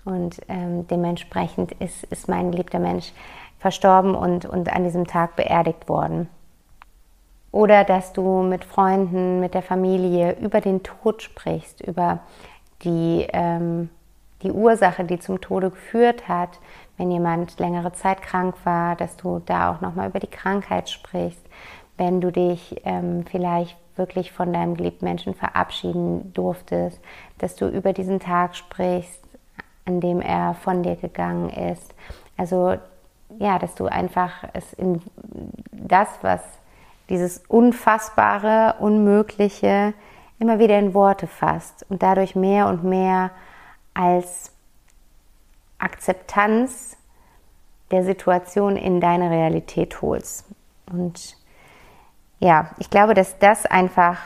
und 0.05 0.39
ähm, 0.49 0.87
dementsprechend 0.87 1.71
ist, 1.71 2.03
ist 2.03 2.29
mein 2.29 2.51
geliebter 2.51 2.77
Mensch 2.77 3.11
verstorben 3.57 4.13
und, 4.13 4.45
und 4.45 4.71
an 4.71 4.83
diesem 4.83 5.07
Tag 5.07 5.35
beerdigt 5.35 5.89
worden. 5.89 6.29
Oder 7.57 7.85
dass 7.85 8.13
du 8.13 8.43
mit 8.43 8.63
Freunden, 8.63 9.39
mit 9.39 9.55
der 9.55 9.63
Familie 9.63 10.37
über 10.39 10.61
den 10.61 10.83
Tod 10.83 11.23
sprichst, 11.23 11.81
über 11.81 12.19
die, 12.83 13.25
ähm, 13.33 13.89
die 14.43 14.51
Ursache, 14.51 15.03
die 15.03 15.17
zum 15.17 15.41
Tode 15.41 15.71
geführt 15.71 16.27
hat, 16.27 16.59
wenn 16.97 17.09
jemand 17.09 17.59
längere 17.59 17.93
Zeit 17.93 18.21
krank 18.21 18.53
war, 18.63 18.95
dass 18.95 19.17
du 19.17 19.41
da 19.43 19.71
auch 19.71 19.81
nochmal 19.81 20.09
über 20.09 20.19
die 20.19 20.29
Krankheit 20.29 20.87
sprichst, 20.87 21.43
wenn 21.97 22.21
du 22.21 22.31
dich 22.31 22.79
ähm, 22.85 23.25
vielleicht 23.25 23.75
wirklich 23.95 24.31
von 24.31 24.53
deinem 24.53 24.77
geliebten 24.77 25.05
Menschen 25.05 25.33
verabschieden 25.33 26.31
durftest, 26.33 27.01
dass 27.39 27.55
du 27.55 27.67
über 27.69 27.91
diesen 27.91 28.19
Tag 28.19 28.55
sprichst, 28.55 29.23
an 29.85 29.99
dem 29.99 30.21
er 30.21 30.53
von 30.53 30.83
dir 30.83 30.95
gegangen 30.95 31.49
ist. 31.49 31.95
Also 32.37 32.75
ja, 33.39 33.57
dass 33.57 33.73
du 33.73 33.87
einfach 33.87 34.43
es 34.53 34.73
in 34.73 35.01
das, 35.71 36.07
was 36.21 36.43
dieses 37.09 37.43
Unfassbare, 37.47 38.75
Unmögliche 38.79 39.93
immer 40.39 40.59
wieder 40.59 40.77
in 40.77 40.93
Worte 40.93 41.27
fasst 41.27 41.85
und 41.89 42.03
dadurch 42.03 42.35
mehr 42.35 42.67
und 42.67 42.83
mehr 42.83 43.31
als 43.93 44.51
Akzeptanz 45.79 46.97
der 47.91 48.03
Situation 48.03 48.75
in 48.75 48.99
deine 48.99 49.29
Realität 49.29 50.01
holst. 50.01 50.45
Und 50.91 51.37
ja, 52.39 52.71
ich 52.77 52.89
glaube, 52.89 53.13
dass 53.13 53.39
das 53.39 53.65
einfach 53.65 54.17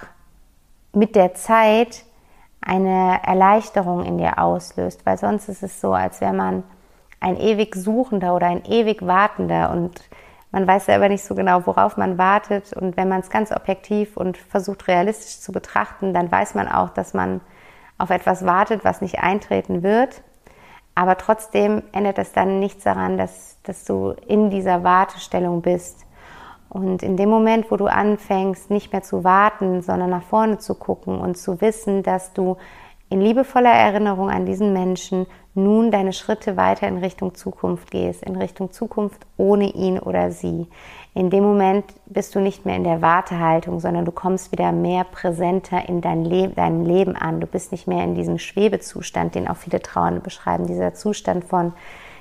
mit 0.94 1.16
der 1.16 1.34
Zeit 1.34 2.04
eine 2.60 3.20
Erleichterung 3.24 4.04
in 4.04 4.18
dir 4.18 4.38
auslöst, 4.38 5.06
weil 5.06 5.18
sonst 5.18 5.50
ist 5.50 5.64
es 5.64 5.82
so, 5.82 5.94
als 5.94 6.22
wäre 6.22 6.34
man 6.34 6.64
ein 7.20 7.38
ewig 7.38 7.76
Suchender 7.76 8.36
oder 8.36 8.48
ein 8.48 8.66
ewig 8.66 9.06
Wartender 9.06 9.72
und 9.72 10.02
man 10.52 10.68
weiß 10.68 10.86
selber 10.86 11.10
nicht 11.10 11.24
so 11.24 11.36
genau, 11.36 11.66
worauf 11.66 11.98
man 11.98 12.18
wartet. 12.18 12.74
Und 12.74 12.98
wenn 12.98 13.08
man 13.08 13.22
es 13.22 13.30
ganz 13.30 13.52
objektiv 13.52 14.18
und 14.18 14.38
versucht 14.38 14.88
realistisch 14.88 15.40
zu 15.40 15.52
betrachten, 15.52 16.14
dann 16.14 16.32
weiß 16.32 16.56
man 16.56 16.68
auch, 16.68 16.90
dass 16.90 17.14
man 17.14 17.42
auf 17.98 18.10
etwas 18.10 18.46
wartet, 18.46 18.84
was 18.84 19.02
nicht 19.02 19.20
eintreten 19.20 19.84
wird. 19.84 20.22
Aber 20.94 21.18
trotzdem 21.18 21.84
ändert 21.94 22.20
es 22.20 22.34
dann 22.34 22.60
nichts 22.60 22.84
daran, 22.84 23.18
dass, 23.18 23.58
dass 23.64 23.86
du 23.86 24.14
in 24.28 24.50
dieser 24.50 24.84
Wartestellung 24.84 25.62
bist 25.62 26.06
Und 26.74 27.04
in 27.04 27.18
dem 27.18 27.30
Moment, 27.30 27.70
wo 27.70 27.76
du 27.76 27.88
anfängst, 27.88 28.70
nicht 28.70 28.94
mehr 28.94 29.04
zu 29.04 29.26
warten, 29.26 29.82
sondern 29.82 30.10
nach 30.10 30.24
vorne 30.24 30.58
zu 30.58 30.74
gucken 30.76 31.20
und 31.20 31.38
zu 31.38 31.60
wissen, 31.60 32.02
dass 32.02 32.32
du 32.32 32.56
in 33.12 33.20
liebevoller 33.20 33.74
Erinnerung 33.74 34.30
an 34.30 34.46
diesen 34.46 34.72
Menschen 34.72 35.28
nun 35.54 35.92
deine 35.92 36.14
Schritte 36.14 36.56
weiter 36.56 36.88
in 36.88 36.98
Richtung 36.98 37.36
Zukunft 37.36 37.92
gehst, 37.92 38.24
in 38.24 38.38
Richtung 38.38 38.72
Zukunft 38.72 39.28
ohne 39.36 39.66
ihn 39.66 40.00
oder 40.00 40.32
sie. 40.32 40.68
In 41.14 41.30
dem 41.30 41.44
Moment 41.44 41.84
bist 42.06 42.34
du 42.36 42.40
nicht 42.40 42.66
mehr 42.66 42.78
in 42.78 42.86
der 42.86 43.02
Wartehaltung, 43.02 43.82
sondern 43.82 44.06
du 44.06 44.14
kommst 44.14 44.54
wieder 44.54 44.72
mehr 44.72 45.04
präsenter 45.04 45.90
in 45.90 46.00
dein, 46.00 46.24
Le 46.24 46.48
dein 46.56 46.86
Leben 46.86 47.18
an. 47.18 47.42
Du 47.42 47.48
bist 47.48 47.74
nicht 47.74 47.86
mehr 47.86 48.02
in 48.06 48.16
diesem 48.16 48.40
Schwebezustand, 48.40 49.36
den 49.36 49.50
auch 49.50 49.58
viele 49.58 49.82
Trauernde 49.82 50.22
beschreiben, 50.22 50.66
dieser 50.66 50.94
Zustand 50.94 51.44
von 51.44 51.74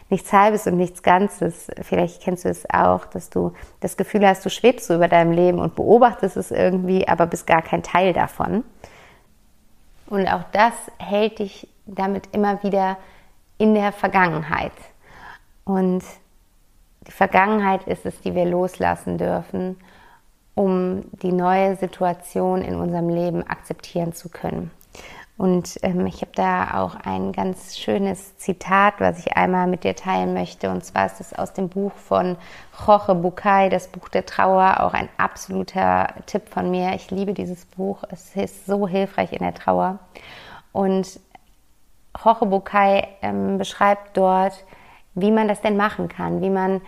nichts 0.09 0.32
Halbes 0.32 0.66
und 0.66 0.76
nichts 0.76 1.04
Ganzes. 1.04 1.68
Vielleicht 1.82 2.20
kennst 2.20 2.44
du 2.44 2.49
es 2.49 2.68
auch, 2.68 3.06
dass 3.06 3.30
du 3.30 3.52
das 3.78 3.97
Gefühl 3.97 4.26
hast, 4.26 4.44
du 4.44 4.50
schwebst 4.50 4.88
so 4.88 4.97
über 4.97 5.06
deinem 5.06 5.30
Leben 5.30 5.61
und 5.61 5.76
beobachtest 5.76 6.37
es 6.37 6.50
irgendwie, 6.50 7.06
aber 7.06 7.28
bist 7.28 7.47
gar 7.47 7.62
kein 7.62 7.85
Teil 7.85 8.12
davon. 8.12 8.64
Und 10.10 10.26
auch 10.28 10.44
das 10.52 10.74
hält 10.98 11.38
dich 11.38 11.68
damit 11.86 12.28
immer 12.32 12.62
wieder 12.62 12.98
in 13.58 13.74
der 13.74 13.92
Vergangenheit. 13.92 14.72
Und 15.64 16.02
die 17.06 17.12
Vergangenheit 17.12 17.86
ist 17.86 18.04
es, 18.04 18.20
die 18.20 18.34
wir 18.34 18.44
loslassen 18.44 19.18
dürfen, 19.18 19.78
um 20.54 21.04
die 21.22 21.32
neue 21.32 21.76
Situation 21.76 22.62
in 22.62 22.74
unserem 22.74 23.08
Leben 23.08 23.46
akzeptieren 23.46 24.12
zu 24.12 24.28
können. 24.28 24.70
Und 25.40 25.78
ähm, 25.85 26.04
ich 26.04 26.20
habe 26.20 26.32
da 26.35 26.82
auch 26.82 26.97
ein 26.97 27.32
ganz 27.32 27.78
schönes 27.78 28.37
Zitat, 28.37 28.97
was 28.99 29.20
ich 29.20 29.38
einmal 29.38 29.68
mit 29.68 29.85
dir 29.85 29.97
teilen 29.97 30.35
möchte. 30.35 30.68
Und 30.68 30.85
zwar 30.85 31.06
ist 31.06 31.18
es 31.18 31.32
aus 31.32 31.54
dem 31.54 31.70
Buch 31.70 31.92
von 31.92 32.37
Jorge 32.87 33.14
Bucay, 33.14 33.70
das 33.70 33.88
Buch 33.88 34.11
der 34.11 34.26
Trauer, 34.26 34.80
auch 34.80 34.92
ein 34.92 35.09
absoluter 35.16 36.09
Tipp 36.26 36.50
von 36.50 36.70
mir. 36.70 36.94
Ich 36.94 37.11
liebe 37.11 37.32
dieses 37.32 37.64
Buch. 37.64 38.04
Es 38.11 38.37
ist 38.37 38.66
so 38.66 38.87
hilfreich 38.87 39.32
in 39.32 39.38
der 39.38 39.54
Trauer. 39.54 39.99
Und 40.73 41.18
Jorge 42.23 42.44
Bucay 42.44 43.09
ähm, 43.23 43.56
beschreibt 43.56 44.18
dort, 44.18 44.66
wie 45.14 45.30
man 45.30 45.49
das 45.49 45.62
denn 45.62 45.78
machen 45.78 46.09
kann, 46.11 46.42
wie 46.42 46.50
man 46.50 46.82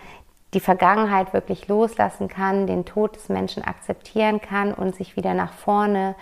die 0.53 0.59
Vergangenheit 0.59 1.33
wirklich 1.33 1.67
loslassen 1.67 2.27
kann, 2.27 2.67
den 2.67 2.85
Tod 2.85 3.15
des 3.15 3.29
Menschen 3.29 3.63
akzeptieren 3.63 4.41
kann 4.41 4.75
und 4.75 4.95
sich 4.95 5.15
wieder 5.15 5.33
nach 5.33 5.53
vorne 5.53 6.13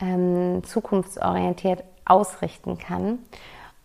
ähm, 0.00 0.62
zukunftsorientiert 0.64 1.84
ausrichten 2.04 2.78
kann. 2.78 3.18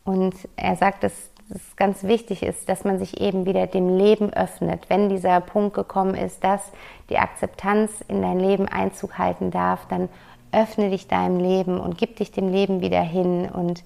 Und 0.03 0.35
er 0.55 0.75
sagt, 0.75 1.03
dass 1.03 1.13
es 1.49 1.75
ganz 1.75 2.03
wichtig 2.03 2.41
ist, 2.41 2.69
dass 2.69 2.83
man 2.83 2.97
sich 2.97 3.21
eben 3.21 3.45
wieder 3.45 3.67
dem 3.67 3.97
Leben 3.97 4.33
öffnet, 4.33 4.89
wenn 4.89 5.09
dieser 5.09 5.41
Punkt 5.41 5.75
gekommen 5.75 6.15
ist, 6.15 6.43
dass 6.43 6.61
die 7.09 7.17
Akzeptanz 7.17 7.91
in 8.07 8.21
dein 8.21 8.39
Leben 8.39 8.67
Einzug 8.67 9.17
halten 9.17 9.51
darf, 9.51 9.87
dann 9.87 10.09
öffne 10.51 10.89
dich 10.89 11.07
deinem 11.07 11.39
Leben 11.39 11.79
und 11.79 11.97
gib 11.97 12.15
dich 12.15 12.31
dem 12.31 12.49
Leben 12.49 12.81
wieder 12.81 13.01
hin 13.01 13.49
und 13.51 13.83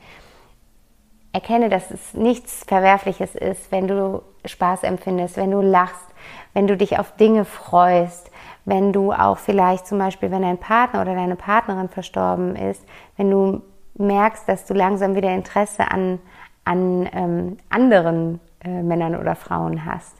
erkenne, 1.33 1.69
dass 1.69 1.91
es 1.91 2.13
nichts 2.13 2.63
Verwerfliches 2.65 3.36
ist, 3.36 3.71
wenn 3.71 3.88
du 3.88 4.21
Spaß 4.45 4.83
empfindest, 4.83 5.38
wenn 5.38 5.51
du 5.51 5.62
lachst, 5.62 6.05
wenn 6.53 6.67
du 6.67 6.77
dich 6.77 6.98
auf 6.98 7.15
Dinge 7.17 7.45
freust, 7.45 8.31
wenn 8.66 8.94
du 8.94 9.12
auch 9.12 9.38
vielleicht 9.38 9.88
zum 9.88 9.98
Beispiel, 9.98 10.32
wenn 10.32 10.42
dein 10.42 10.58
Partner 10.58 11.01
oder 11.01 11.16
deine 11.16 11.36
Partnerin 11.36 11.89
verstorben 11.89 12.56
ist, 12.56 12.84
wenn 13.18 13.32
du 13.32 13.62
merkst, 13.96 14.48
dass 14.48 14.66
du 14.66 14.74
langsam 14.74 15.16
wieder 15.16 15.34
Interesse 15.34 15.89
an, 15.92 16.20
an 16.66 17.10
ähm, 17.13 17.58
anderen 17.70 18.39
äh, 18.63 18.82
Männern 18.82 19.16
oder 19.16 19.36
Frauen 19.36 19.86
hast. 19.86 20.16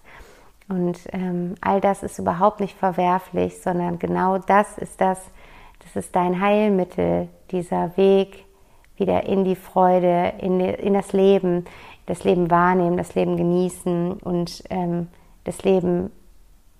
Und 0.68 1.00
ähm, 1.14 1.56
all 1.62 1.82
das 1.82 2.04
ist 2.04 2.20
überhaupt 2.20 2.60
nicht 2.60 2.78
verwerflich, 2.78 3.62
sondern 3.62 3.98
genau 3.98 4.38
das 4.38 4.78
ist 4.78 5.02
das, 5.02 5.20
das 5.84 5.96
ist 5.96 6.16
dein 6.16 6.40
Heilmittel, 6.40 7.28
dieser 7.52 7.98
Weg 7.98 8.46
wieder 8.98 9.24
in 9.24 9.46
die 9.46 9.56
Freude, 9.56 10.34
in, 10.40 10.60
in 10.60 10.94
das 10.94 11.14
Leben, 11.14 11.66
das 12.06 12.24
Leben 12.24 12.52
wahrnehmen, 12.52 12.98
das 12.98 13.16
Leben 13.16 13.38
genießen 13.38 14.14
und 14.14 14.64
ähm, 14.70 15.08
das 15.44 15.64
Leben 15.64 16.12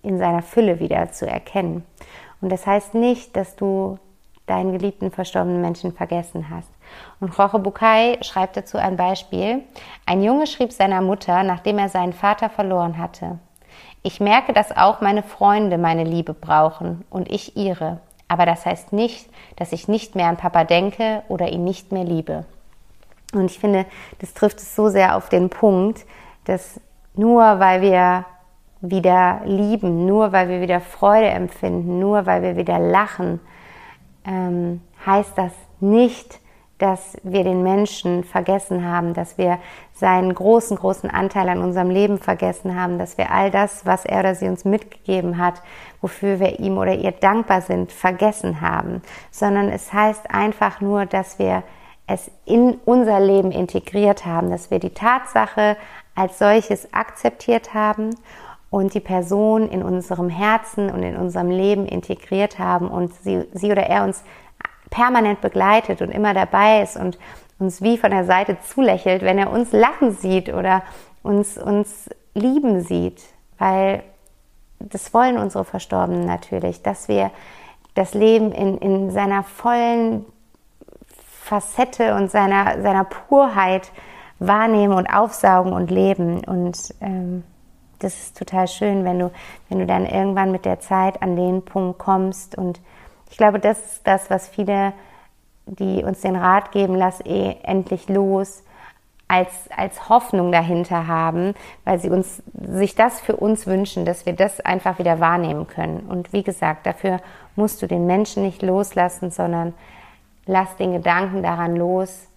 in 0.02 0.18
seiner 0.18 0.42
Fülle 0.42 0.80
wieder 0.80 1.12
zu 1.12 1.28
erkennen. 1.28 1.84
Und 2.42 2.52
das 2.52 2.66
heißt 2.66 2.94
nicht, 2.94 3.36
dass 3.36 3.56
du 3.56 4.00
deinen 4.46 4.72
geliebten 4.72 5.12
verstorbenen 5.12 5.62
Menschen 5.62 5.94
vergessen 5.94 6.50
hast. 6.50 6.70
Und 7.20 7.38
Roche 7.38 7.60
Bukai 7.60 8.18
schreibt 8.22 8.58
dazu 8.58 8.78
ein 8.78 8.98
Beispiel. 8.98 9.64
Ein 10.06 10.24
Junge 10.24 10.48
schrieb 10.48 10.72
seiner 10.72 11.02
Mutter, 11.02 11.44
nachdem 11.44 11.78
er 11.78 11.90
seinen 11.90 12.14
Vater 12.14 12.50
verloren 12.50 12.98
hatte. 12.98 13.38
Ich 14.02 14.20
merke, 14.20 14.54
dass 14.54 14.76
auch 14.76 15.02
meine 15.02 15.24
Freunde 15.24 15.78
meine 15.78 16.04
Liebe 16.04 16.34
brauchen 16.34 17.06
und 17.10 17.30
ich 17.30 17.58
ihre. 17.58 18.00
Aber 18.28 18.46
das 18.46 18.66
heißt 18.66 18.94
nicht, 18.94 19.30
dass 19.58 19.72
ich 19.72 19.88
nicht 19.88 20.16
mehr 20.16 20.28
an 20.28 20.38
Papa 20.38 20.64
denke 20.64 21.24
oder 21.28 21.50
ihn 21.50 21.64
nicht 21.64 21.92
mehr 21.92 22.06
liebe. 22.06 22.46
Und 23.34 23.52
ich 23.52 23.60
finde, 23.60 23.86
das 24.20 24.34
trifft 24.34 24.60
es 24.60 24.76
so 24.76 24.90
sehr 24.90 25.16
auf 25.16 25.30
den 25.30 25.50
Punkt, 25.50 26.06
dass 26.46 26.80
nur 27.14 27.60
weil 27.60 27.82
wir 27.82 28.26
wieder 28.82 29.42
lieben, 29.46 30.06
nur 30.06 30.32
weil 30.32 30.48
wir 30.48 30.62
wieder 30.62 30.80
Freude 30.80 31.28
empfinden, 31.28 32.00
nur 32.00 32.26
weil 32.26 32.42
wir 32.42 32.56
wieder 32.56 32.80
lachen, 32.80 33.40
ähm, 34.26 34.82
heißt 35.06 35.38
das 35.38 35.54
nicht, 35.80 36.40
dass 36.78 37.18
wir 37.24 37.44
den 37.44 37.62
Menschen 37.62 38.24
vergessen 38.24 38.86
haben, 38.90 39.14
dass 39.14 39.38
wir 39.38 39.60
seinen 39.94 40.34
großen, 40.34 40.78
großen 40.78 41.10
Anteil 41.10 41.50
an 41.50 41.62
unserem 41.62 41.90
Leben 41.90 42.20
vergessen 42.20 42.80
haben, 42.80 42.98
dass 42.98 43.18
wir 43.18 43.32
all 43.32 43.52
das, 43.52 43.86
was 43.86 44.06
er 44.06 44.22
oder 44.22 44.34
sie 44.34 44.48
uns 44.48 44.64
mitgegeben 44.64 45.38
hat, 45.38 45.62
wofür 46.00 46.40
wir 46.40 46.60
ihm 46.60 46.78
oder 46.78 46.94
ihr 46.94 47.12
dankbar 47.12 47.62
sind, 47.62 47.92
vergessen 47.92 48.62
haben, 48.62 49.02
sondern 49.30 49.68
es 49.68 49.92
heißt 49.92 50.32
einfach 50.32 50.80
nur, 50.80 51.06
dass 51.06 51.38
wir 51.38 51.64
es 52.08 52.32
in 52.46 52.76
unser 52.86 53.20
Leben 53.20 53.52
integriert 53.52 54.26
haben, 54.26 54.50
dass 54.50 54.72
wir 54.72 54.80
die 54.80 54.94
Tatsache 54.94 55.76
als 56.16 56.40
solches 56.40 56.94
akzeptiert 56.94 57.74
haben 57.74 58.16
und 58.70 58.94
die 58.94 59.00
Person 59.00 59.70
in 59.70 59.84
unserem 59.84 60.30
Herzen 60.30 60.90
und 60.90 61.04
in 61.04 61.16
unserem 61.16 61.50
Leben 61.50 61.86
integriert 61.86 62.60
haben 62.60 62.90
und 62.90 63.14
sie, 63.14 63.46
sie 63.54 63.72
oder 63.72 63.84
er 63.84 64.04
uns 64.04 64.24
permanent 64.90 65.42
begleitet 65.42 66.02
und 66.02 66.12
immer 66.12 66.34
dabei 66.34 66.82
ist 66.82 66.98
und 66.98 67.18
uns 67.58 67.82
wie 67.82 67.98
von 67.98 68.12
der 68.12 68.26
Seite 68.26 68.58
zulächelt, 68.62 69.22
wenn 69.22 69.38
er 69.38 69.52
uns 69.52 69.72
lachen 69.72 70.12
sieht 70.12 70.54
oder 70.54 70.84
uns, 71.24 71.58
uns 71.58 72.10
lieben 72.34 72.82
sieht, 72.82 73.22
weil 73.58 74.04
das 74.80 75.14
wollen 75.14 75.38
unsere 75.38 75.66
Verstorbenen 75.66 76.26
natürlich, 76.26 76.82
dass 76.82 77.08
wir 77.08 77.32
das 77.96 78.14
Leben 78.14 78.52
in, 78.52 78.78
in 78.78 79.12
seiner 79.12 79.44
vollen 79.44 80.26
Facette 81.44 82.16
und 82.16 82.32
seiner, 82.32 82.82
seiner 82.82 83.04
Purheit 83.04 83.92
wahrnehmen 84.40 84.94
und 84.94 85.08
aufsaugen 85.08 85.74
und 85.74 85.92
leben. 85.92 86.44
Und 86.46 86.94
ähm, 87.02 87.44
das 88.00 88.18
ist 88.18 88.38
total 88.38 88.68
schön, 88.68 89.04
wenn 89.04 89.20
du, 89.20 89.32
wenn 89.68 89.80
du 89.80 89.86
dann 89.86 90.06
irgendwann 90.06 90.52
mit 90.52 90.66
der 90.66 90.80
Zeit 90.80 91.22
an 91.22 91.36
den 91.36 91.64
Punkt 91.64 92.00
kommst. 92.00 92.58
Und 92.58 92.80
ich 93.30 93.38
glaube, 93.38 93.60
das 93.60 93.78
ist 93.94 94.08
das, 94.08 94.30
was 94.30 94.48
viele, 94.48 94.94
die 95.66 96.04
uns 96.04 96.22
den 96.22 96.36
Rat 96.36 96.72
geben, 96.72 96.96
lass 96.96 97.24
eh 97.26 97.58
endlich 97.64 98.10
los, 98.10 98.64
als, 99.28 99.70
als 99.76 100.10
Hoffnung 100.10 100.52
dahinter 100.52 101.06
haben, 101.06 101.54
weil 101.86 102.00
sie 102.00 102.10
uns, 102.10 102.42
sich 102.54 102.96
das 102.96 103.22
für 103.22 103.36
uns 103.36 103.68
wünschen, 103.68 104.04
dass 104.04 104.26
wir 104.26 104.34
das 104.34 104.60
einfach 104.60 104.98
wieder 104.98 105.20
wahrnehmen 105.20 105.68
können. 105.68 106.00
Und 106.10 106.34
wie 106.34 106.42
gesagt, 106.42 106.88
dafür 106.88 107.20
musst 107.56 107.82
du 107.82 107.88
den 107.88 108.08
Menschen 108.08 108.42
nicht 108.42 108.64
loslassen, 108.64 109.30
sondern 109.30 109.76
lass 110.48 110.76
den 110.78 110.94
Gedanken 110.94 111.44
daran 111.44 111.76
los, 111.76 112.28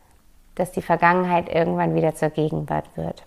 dass 0.55 0.73
die 0.73 0.83
Vergangenheit 0.83 1.49
irgendwann 1.49 1.95
wieder 1.95 2.15
zur 2.15 2.29
Gegenwart 2.29 2.95
wird 2.95 3.25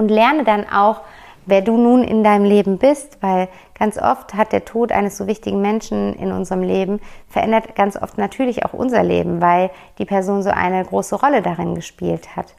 und 0.00 0.08
lerne 0.08 0.44
dann 0.44 0.66
auch, 0.66 1.02
wer 1.44 1.60
du 1.60 1.76
nun 1.76 2.02
in 2.02 2.24
deinem 2.24 2.44
Leben 2.44 2.78
bist, 2.78 3.18
weil 3.20 3.48
ganz 3.78 3.98
oft 3.98 4.32
hat 4.32 4.52
der 4.52 4.64
Tod 4.64 4.92
eines 4.92 5.18
so 5.18 5.26
wichtigen 5.26 5.60
Menschen 5.60 6.14
in 6.14 6.32
unserem 6.32 6.62
Leben 6.62 7.00
verändert 7.28 7.76
ganz 7.76 8.00
oft 8.00 8.16
natürlich 8.16 8.64
auch 8.64 8.72
unser 8.72 9.02
Leben, 9.02 9.42
weil 9.42 9.70
die 9.98 10.06
Person 10.06 10.42
so 10.42 10.48
eine 10.48 10.82
große 10.82 11.16
Rolle 11.16 11.42
darin 11.42 11.74
gespielt 11.74 12.34
hat. 12.34 12.54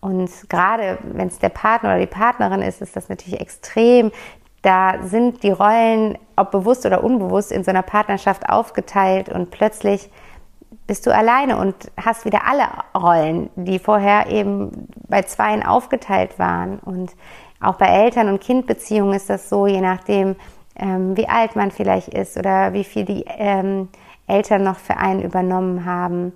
Und 0.00 0.30
gerade 0.48 0.96
wenn 1.02 1.28
es 1.28 1.38
der 1.38 1.50
Partner 1.50 1.90
oder 1.90 2.00
die 2.00 2.06
Partnerin 2.06 2.62
ist, 2.62 2.80
ist 2.80 2.96
das 2.96 3.10
natürlich 3.10 3.40
extrem. 3.40 4.10
Da 4.62 4.94
sind 5.02 5.42
die 5.42 5.50
Rollen, 5.50 6.16
ob 6.34 6.50
bewusst 6.50 6.86
oder 6.86 7.04
unbewusst, 7.04 7.52
in 7.52 7.62
so 7.62 7.70
einer 7.70 7.82
Partnerschaft 7.82 8.48
aufgeteilt 8.48 9.28
und 9.28 9.50
plötzlich 9.50 10.08
bist 10.86 11.06
du 11.06 11.14
alleine 11.14 11.56
und 11.58 11.74
hast 11.96 12.24
wieder 12.24 12.46
alle 12.46 12.68
Rollen, 12.96 13.50
die 13.56 13.78
vorher 13.78 14.28
eben 14.28 14.88
bei 15.08 15.22
Zweien 15.22 15.64
aufgeteilt 15.64 16.38
waren. 16.38 16.78
Und 16.78 17.12
auch 17.60 17.74
bei 17.74 17.86
Eltern- 17.86 18.28
und 18.28 18.40
Kindbeziehungen 18.40 19.14
ist 19.14 19.28
das 19.28 19.48
so, 19.48 19.66
je 19.66 19.80
nachdem, 19.80 20.36
ähm, 20.76 21.16
wie 21.16 21.28
alt 21.28 21.56
man 21.56 21.70
vielleicht 21.70 22.08
ist 22.08 22.36
oder 22.36 22.72
wie 22.72 22.84
viel 22.84 23.04
die 23.04 23.24
ähm, 23.26 23.88
Eltern 24.26 24.62
noch 24.62 24.76
für 24.76 24.96
einen 24.96 25.22
übernommen 25.22 25.84
haben. 25.84 26.32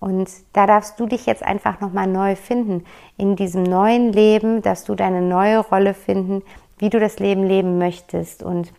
Und 0.00 0.30
da 0.52 0.66
darfst 0.66 1.00
du 1.00 1.06
dich 1.06 1.26
jetzt 1.26 1.42
einfach 1.42 1.80
nochmal 1.80 2.06
neu 2.06 2.36
finden. 2.36 2.84
In 3.16 3.34
diesem 3.34 3.64
neuen 3.64 4.12
Leben 4.12 4.62
darfst 4.62 4.88
du 4.88 4.94
deine 4.94 5.22
neue 5.22 5.58
Rolle 5.58 5.94
finden, 5.94 6.42
wie 6.78 6.90
du 6.90 7.00
das 7.00 7.18
Leben 7.18 7.42
leben 7.42 7.78
möchtest. 7.78 8.44
Und 8.44 8.72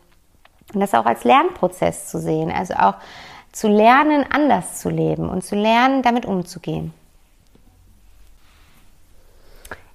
Und 0.74 0.80
das 0.80 0.94
auch 0.94 1.06
als 1.06 1.24
Lernprozess 1.24 2.08
zu 2.08 2.20
sehen, 2.20 2.52
also 2.52 2.76
auch 2.76 2.94
zu 3.52 3.68
lernen, 3.68 4.26
anders 4.30 4.80
zu 4.80 4.90
leben 4.90 5.30
und 5.30 5.44
zu 5.44 5.56
lernen, 5.56 6.02
damit 6.02 6.26
umzugehen. 6.26 6.94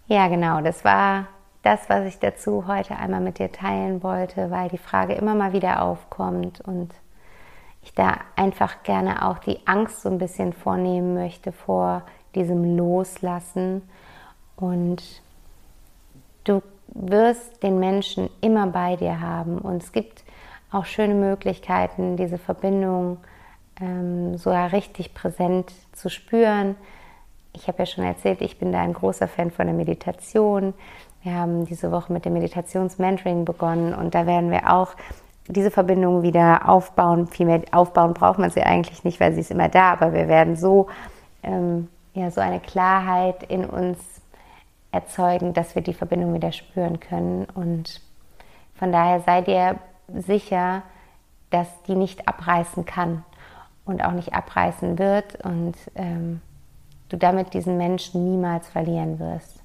Ja, 0.07 0.29
genau, 0.29 0.61
das 0.61 0.85
war 0.85 1.27
das, 1.63 1.89
was 1.89 2.05
ich 2.07 2.19
dazu 2.19 2.67
heute 2.67 2.97
einmal 2.97 3.21
mit 3.21 3.39
dir 3.39 3.51
teilen 3.51 4.03
wollte, 4.03 4.51
weil 4.51 4.69
die 4.69 4.79
Frage 4.79 5.15
immer 5.15 5.35
mal 5.35 5.53
wieder 5.53 5.83
aufkommt 5.83 6.61
und 6.61 6.93
ich 7.83 7.95
da 7.95 8.19
einfach 8.37 8.83
gerne 8.83 9.27
auch 9.27 9.39
die 9.39 9.67
Angst 9.67 10.03
so 10.03 10.09
ein 10.09 10.19
bisschen 10.19 10.53
vornehmen 10.53 11.15
möchte 11.15 11.53
vor 11.53 12.03
diesem 12.35 12.77
Loslassen. 12.77 13.83
Und 14.57 15.03
du 16.45 16.63
wirst 16.89 17.63
den 17.63 17.79
Menschen 17.79 18.31
immer 18.41 18.67
bei 18.67 18.97
dir 18.97 19.21
haben. 19.21 19.59
Und 19.59 19.83
es 19.83 19.93
gibt 19.93 20.25
auch 20.71 20.85
schöne 20.87 21.15
Möglichkeiten, 21.15 22.17
diese 22.17 22.39
Verbindung 22.39 23.19
ähm, 23.81 24.37
so 24.39 24.51
richtig 24.51 25.15
präsent 25.15 25.73
zu 25.93 26.09
spüren. 26.09 26.77
Ich 27.53 27.69
habe 27.69 27.81
ja 27.81 27.87
schon 27.87 28.05
erzählt, 28.05 28.41
ich 28.41 28.59
bin 28.59 28.73
da 28.73 28.81
ein 28.81 28.93
großer 28.93 29.29
Fan 29.29 29.51
von 29.51 29.67
der 29.67 29.75
Meditation. 29.75 30.75
Wir 31.23 31.35
haben 31.35 31.65
diese 31.65 31.91
Woche 31.91 32.13
mit 32.13 32.25
dem 32.25 32.35
Meditations-Mentoring 32.35 33.45
begonnen 33.45 33.95
und 33.95 34.15
da 34.15 34.27
werden 34.27 34.51
wir 34.51 34.73
auch 34.73 34.95
diese 35.47 35.71
Verbindung 35.71 36.23
wieder 36.23 36.69
aufbauen. 36.69 37.27
Vielmehr 37.27 37.63
aufbauen 37.73 38.15
braucht 38.15 38.39
man 38.39 38.51
sie 38.51 38.63
eigentlich 38.63 39.05
nicht, 39.05 39.21
weil 39.21 39.33
sie 39.33 39.41
ist 39.41 39.51
immer 39.51 39.69
da, 39.69 39.93
aber 39.93 40.13
wir 40.13 40.29
werden 40.29 40.57
so, 40.57 40.89
ähm, 41.43 41.89
ja, 42.15 42.31
so 42.31 42.41
eine 42.41 42.61
Klarheit 42.61 43.43
in 43.45 43.65
uns 43.65 43.99
erzeugen, 44.91 45.53
dass 45.53 45.75
wir 45.75 45.83
die 45.83 45.95
Verbindung 45.95 46.35
wieder 46.35 46.53
spüren 46.53 47.01
können. 47.01 47.47
Und 47.55 48.01
von 48.75 48.93
daher 48.93 49.21
sei 49.21 49.43
dir 49.43 49.79
sicher, 50.09 50.83
dass 51.51 51.69
die 51.87 51.95
nicht 51.95 52.29
abreißen 52.29 52.85
kann 52.85 53.25
und 53.85 54.05
auch 54.05 54.13
nicht 54.13 54.35
abreißen 54.35 54.99
wird 54.99 55.45
und 55.45 55.75
ähm, 55.95 56.41
du 57.09 57.17
damit 57.17 57.55
diesen 57.55 57.77
Menschen 57.77 58.31
niemals 58.31 58.69
verlieren 58.69 59.19
wirst. 59.19 59.63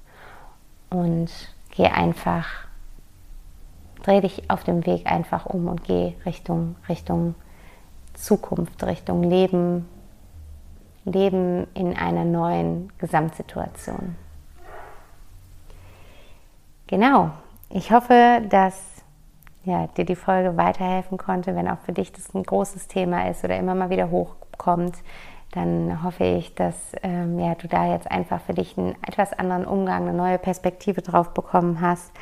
Und 0.90 1.30
geh 1.70 1.86
einfach 1.86 2.66
dreh 4.02 4.20
dich 4.20 4.50
auf 4.50 4.64
dem 4.64 4.86
Weg 4.86 5.06
einfach 5.06 5.46
um 5.46 5.68
und 5.68 5.84
geh 5.84 6.14
Richtung, 6.24 6.76
Richtung 6.88 7.34
Zukunft, 8.14 8.82
Richtung 8.84 9.22
Leben, 9.22 9.88
Leben 11.04 11.66
in 11.74 11.96
einer 11.96 12.24
neuen 12.24 12.92
Gesamtsituation. 12.98 14.16
Genau, 16.86 17.30
ich 17.68 17.92
hoffe, 17.92 18.42
dass 18.48 18.89
ja, 19.64 19.86
dir 19.88 20.04
die 20.04 20.16
Folge 20.16 20.56
weiterhelfen 20.56 21.18
konnte. 21.18 21.54
Wenn 21.54 21.68
auch 21.68 21.78
für 21.78 21.92
dich 21.92 22.12
das 22.12 22.34
ein 22.34 22.42
großes 22.42 22.88
Thema 22.88 23.28
ist 23.28 23.44
oder 23.44 23.56
immer 23.58 23.74
mal 23.74 23.90
wieder 23.90 24.10
hochkommt, 24.10 24.96
dann 25.52 26.02
hoffe 26.02 26.24
ich, 26.24 26.54
dass 26.54 26.74
ähm, 27.02 27.38
ja, 27.38 27.54
du 27.54 27.66
da 27.66 27.92
jetzt 27.92 28.10
einfach 28.10 28.40
für 28.40 28.54
dich 28.54 28.78
einen 28.78 28.94
etwas 29.06 29.32
anderen 29.32 29.64
Umgang, 29.64 30.08
eine 30.08 30.16
neue 30.16 30.38
Perspektive 30.38 31.02
drauf 31.02 31.34
bekommen 31.34 31.80
hast 31.80 32.12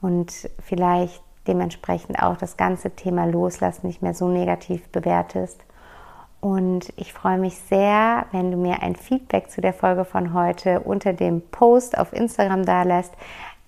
und 0.00 0.48
vielleicht 0.60 1.22
dementsprechend 1.48 2.22
auch 2.22 2.36
das 2.36 2.56
ganze 2.56 2.90
Thema 2.90 3.24
Loslassen 3.26 3.86
nicht 3.86 4.02
mehr 4.02 4.14
so 4.14 4.28
negativ 4.28 4.88
bewertest. 4.88 5.60
Und 6.40 6.92
ich 6.96 7.12
freue 7.12 7.38
mich 7.38 7.56
sehr, 7.58 8.26
wenn 8.30 8.52
du 8.52 8.56
mir 8.56 8.82
ein 8.82 8.94
Feedback 8.94 9.50
zu 9.50 9.60
der 9.60 9.72
Folge 9.72 10.04
von 10.04 10.32
heute 10.32 10.80
unter 10.80 11.12
dem 11.12 11.40
Post 11.40 11.98
auf 11.98 12.12
Instagram 12.12 12.64
da 12.64 12.82
lässt. 12.82 13.14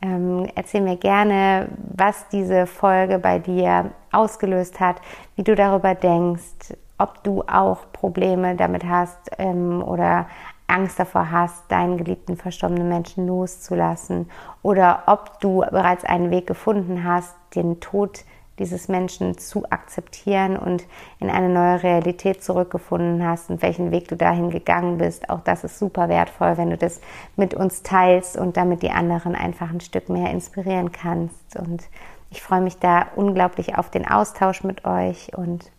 Ähm, 0.01 0.47
erzähl 0.55 0.81
mir 0.81 0.97
gerne, 0.97 1.69
was 1.97 2.29
diese 2.29 2.67
Folge 2.67 3.19
bei 3.19 3.39
dir 3.39 3.91
ausgelöst 4.13 4.79
hat, 4.79 4.97
wie 5.35 5.43
du 5.43 5.55
darüber 5.55 5.95
denkst, 5.95 6.75
ob 6.99 7.23
du 7.25 7.43
auch 7.43 7.93
Probleme 7.93 8.55
damit 8.57 8.85
hast 8.85 9.19
ähm, 9.39 9.83
oder 9.83 10.27
Angst 10.69 10.99
davor 11.01 11.31
hast, 11.31 11.71
deinen 11.71 11.97
geliebten 11.97 12.37
verstorbenen 12.37 12.89
Menschen 12.89 13.27
loszulassen 13.27 14.31
oder 14.63 15.05
ob 15.07 15.41
du 15.41 15.61
bereits 15.71 16.05
einen 16.05 16.31
Weg 16.31 16.47
gefunden 16.47 17.05
hast, 17.05 17.35
den 17.55 17.81
Tod 17.81 18.25
dieses 18.59 18.89
Menschen 18.89 19.39
zu 19.39 19.65
akzeptieren 19.71 20.57
und 20.57 20.85
in 21.21 21.31
eine 21.31 21.49
neue 21.49 21.83
Realität 21.83 22.43
zurückgefunden 22.43 23.27
hast 23.27 23.51
und 23.51 23.63
welchen 23.63 23.91
Weg 23.91 24.09
du 24.09 24.17
dahin 24.17 24.51
gegangen 24.51 24.99
bist. 24.99 25.31
Auch 25.31 25.41
das 25.41 25.65
ist 25.65 25.79
super 25.79 26.09
wertvoll, 26.09 26.57
wenn 26.57 26.71
du 26.71 26.77
das 26.77 27.01
mit 27.37 27.55
uns 27.55 27.83
teilst 27.83 28.37
und 28.37 28.57
damit 28.57 28.83
die 28.83 28.91
anderen 28.91 29.35
einfach 29.35 29.71
ein 29.71 29.81
Stück 29.81 30.09
mehr 30.09 30.31
inspirieren 30.31 30.93
kannst. 30.93 31.57
Und 31.59 31.89
ich 32.31 32.43
freue 32.43 32.61
mich 32.61 32.79
da 32.79 33.07
unglaublich 33.17 33.77
auf 33.79 33.91
den 33.91 34.07
Austausch 34.07 34.65
mit 34.65 34.85
euch 34.85 35.37
und 35.37 35.71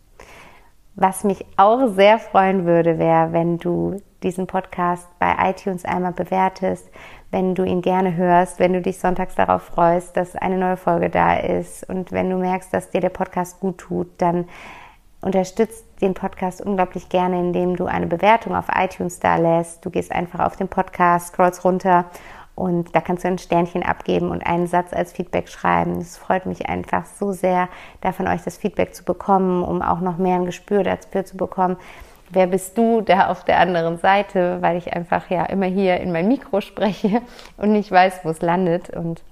was 0.96 1.24
mich 1.24 1.46
auch 1.56 1.86
sehr 1.94 2.18
freuen 2.18 2.66
würde, 2.66 2.98
wäre, 2.98 3.32
wenn 3.32 3.58
du 3.58 4.02
diesen 4.22 4.46
Podcast 4.46 5.06
bei 5.18 5.34
iTunes 5.48 5.84
einmal 5.84 6.12
bewertest, 6.12 6.90
wenn 7.30 7.54
du 7.54 7.64
ihn 7.64 7.80
gerne 7.80 8.16
hörst, 8.16 8.58
wenn 8.58 8.72
du 8.72 8.80
dich 8.80 8.98
sonntags 8.98 9.34
darauf 9.34 9.62
freust, 9.62 10.16
dass 10.16 10.36
eine 10.36 10.58
neue 10.58 10.76
Folge 10.76 11.10
da 11.10 11.36
ist 11.36 11.88
und 11.88 12.12
wenn 12.12 12.30
du 12.30 12.36
merkst, 12.36 12.72
dass 12.74 12.90
dir 12.90 13.00
der 13.00 13.10
Podcast 13.10 13.60
gut 13.60 13.78
tut, 13.78 14.08
dann 14.18 14.46
unterstützt 15.20 15.84
den 16.00 16.14
Podcast 16.14 16.60
unglaublich 16.60 17.08
gerne, 17.08 17.38
indem 17.38 17.76
du 17.76 17.84
eine 17.86 18.06
Bewertung 18.06 18.56
auf 18.56 18.66
iTunes 18.74 19.20
da 19.20 19.36
lässt. 19.36 19.84
Du 19.84 19.90
gehst 19.90 20.12
einfach 20.12 20.40
auf 20.40 20.56
den 20.56 20.68
Podcast, 20.68 21.28
scrollst 21.28 21.64
runter 21.64 22.06
und 22.54 22.94
da 22.94 23.00
kannst 23.00 23.24
du 23.24 23.28
ein 23.28 23.38
Sternchen 23.38 23.82
abgeben 23.82 24.30
und 24.30 24.44
einen 24.46 24.66
Satz 24.66 24.92
als 24.92 25.12
Feedback 25.12 25.48
schreiben. 25.48 25.98
Es 25.98 26.16
freut 26.16 26.46
mich 26.46 26.68
einfach 26.68 27.04
so 27.06 27.32
sehr, 27.32 27.68
da 28.00 28.12
von 28.12 28.26
euch 28.26 28.42
das 28.42 28.56
Feedback 28.56 28.94
zu 28.94 29.04
bekommen, 29.04 29.62
um 29.62 29.82
auch 29.82 30.00
noch 30.00 30.18
mehr 30.18 30.36
ein 30.36 30.46
Gespür 30.46 30.82
dafür 30.82 31.24
zu 31.24 31.36
bekommen, 31.36 31.76
wer 32.30 32.46
bist 32.46 32.78
du 32.78 33.00
da 33.00 33.28
auf 33.28 33.44
der 33.44 33.58
anderen 33.58 33.98
Seite, 33.98 34.58
weil 34.60 34.76
ich 34.76 34.92
einfach 34.92 35.28
ja 35.30 35.44
immer 35.44 35.66
hier 35.66 36.00
in 36.00 36.12
mein 36.12 36.28
Mikro 36.28 36.60
spreche 36.60 37.20
und 37.56 37.72
nicht 37.72 37.90
weiß, 37.90 38.20
wo 38.24 38.30
es 38.30 38.40
landet. 38.40 38.90
Und 38.90 39.22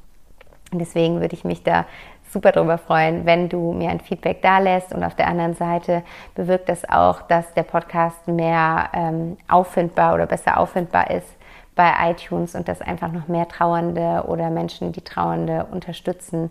deswegen 0.73 1.21
würde 1.21 1.35
ich 1.35 1.45
mich 1.45 1.63
da 1.63 1.87
super 2.31 2.53
darüber 2.53 2.77
freuen, 2.77 3.25
wenn 3.25 3.49
du 3.49 3.73
mir 3.73 3.91
ein 3.91 4.01
Feedback 4.01 4.43
da 4.43 4.59
lässt. 4.59 4.93
Und 4.93 5.03
auf 5.05 5.15
der 5.15 5.29
anderen 5.29 5.55
Seite 5.55 6.03
bewirkt 6.35 6.69
das 6.69 6.89
auch, 6.89 7.23
dass 7.23 7.55
der 7.55 7.63
Podcast 7.63 8.29
mehr 8.29 8.91
ähm, 8.93 9.37
auffindbar 9.49 10.15
oder 10.15 10.27
besser 10.27 10.59
auffindbar 10.59 11.11
ist 11.11 11.29
bei 11.75 11.93
iTunes 12.11 12.55
und 12.55 12.69
dass 12.69 12.83
einfach 12.83 13.13
noch 13.13 13.29
mehr 13.29 13.47
Trauernde 13.47 14.25
oder 14.27 14.51
Menschen, 14.51 14.93
die 14.93 15.01
Trauernde 15.01 15.67
unterstützen, 15.71 16.51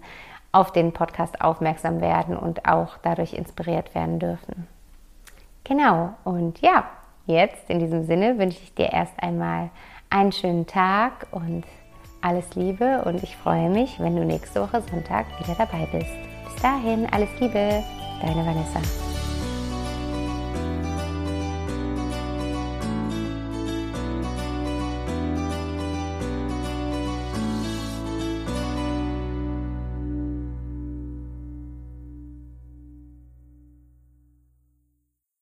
auf 0.53 0.71
den 0.71 0.93
Podcast 0.93 1.41
aufmerksam 1.41 1.99
werden 1.99 2.37
und 2.37 2.65
auch 2.65 2.97
dadurch 3.03 3.33
inspiriert 3.33 3.93
werden 3.93 4.19
dürfen. 4.19 4.67
Genau, 5.67 6.13
und 6.23 6.61
ja, 6.61 6.85
jetzt 7.25 7.69
in 7.69 7.79
diesem 7.79 8.05
Sinne 8.05 8.37
wünsche 8.37 8.59
ich 8.63 8.73
dir 8.73 8.93
erst 8.93 9.21
einmal 9.21 9.69
einen 10.09 10.31
schönen 10.31 10.65
Tag 10.65 11.27
und 11.31 11.65
alles 12.21 12.55
Liebe 12.55 13.03
und 13.03 13.21
ich 13.21 13.35
freue 13.35 13.69
mich, 13.69 13.99
wenn 13.99 14.15
du 14.15 14.23
nächste 14.23 14.61
Woche 14.61 14.81
Sonntag 14.89 15.25
wieder 15.39 15.55
dabei 15.55 15.85
bist. 15.91 16.11
Bis 16.45 16.61
dahin, 16.61 17.05
alles 17.11 17.29
Liebe, 17.39 17.83
deine 18.21 18.45
Vanessa. 18.45 19.16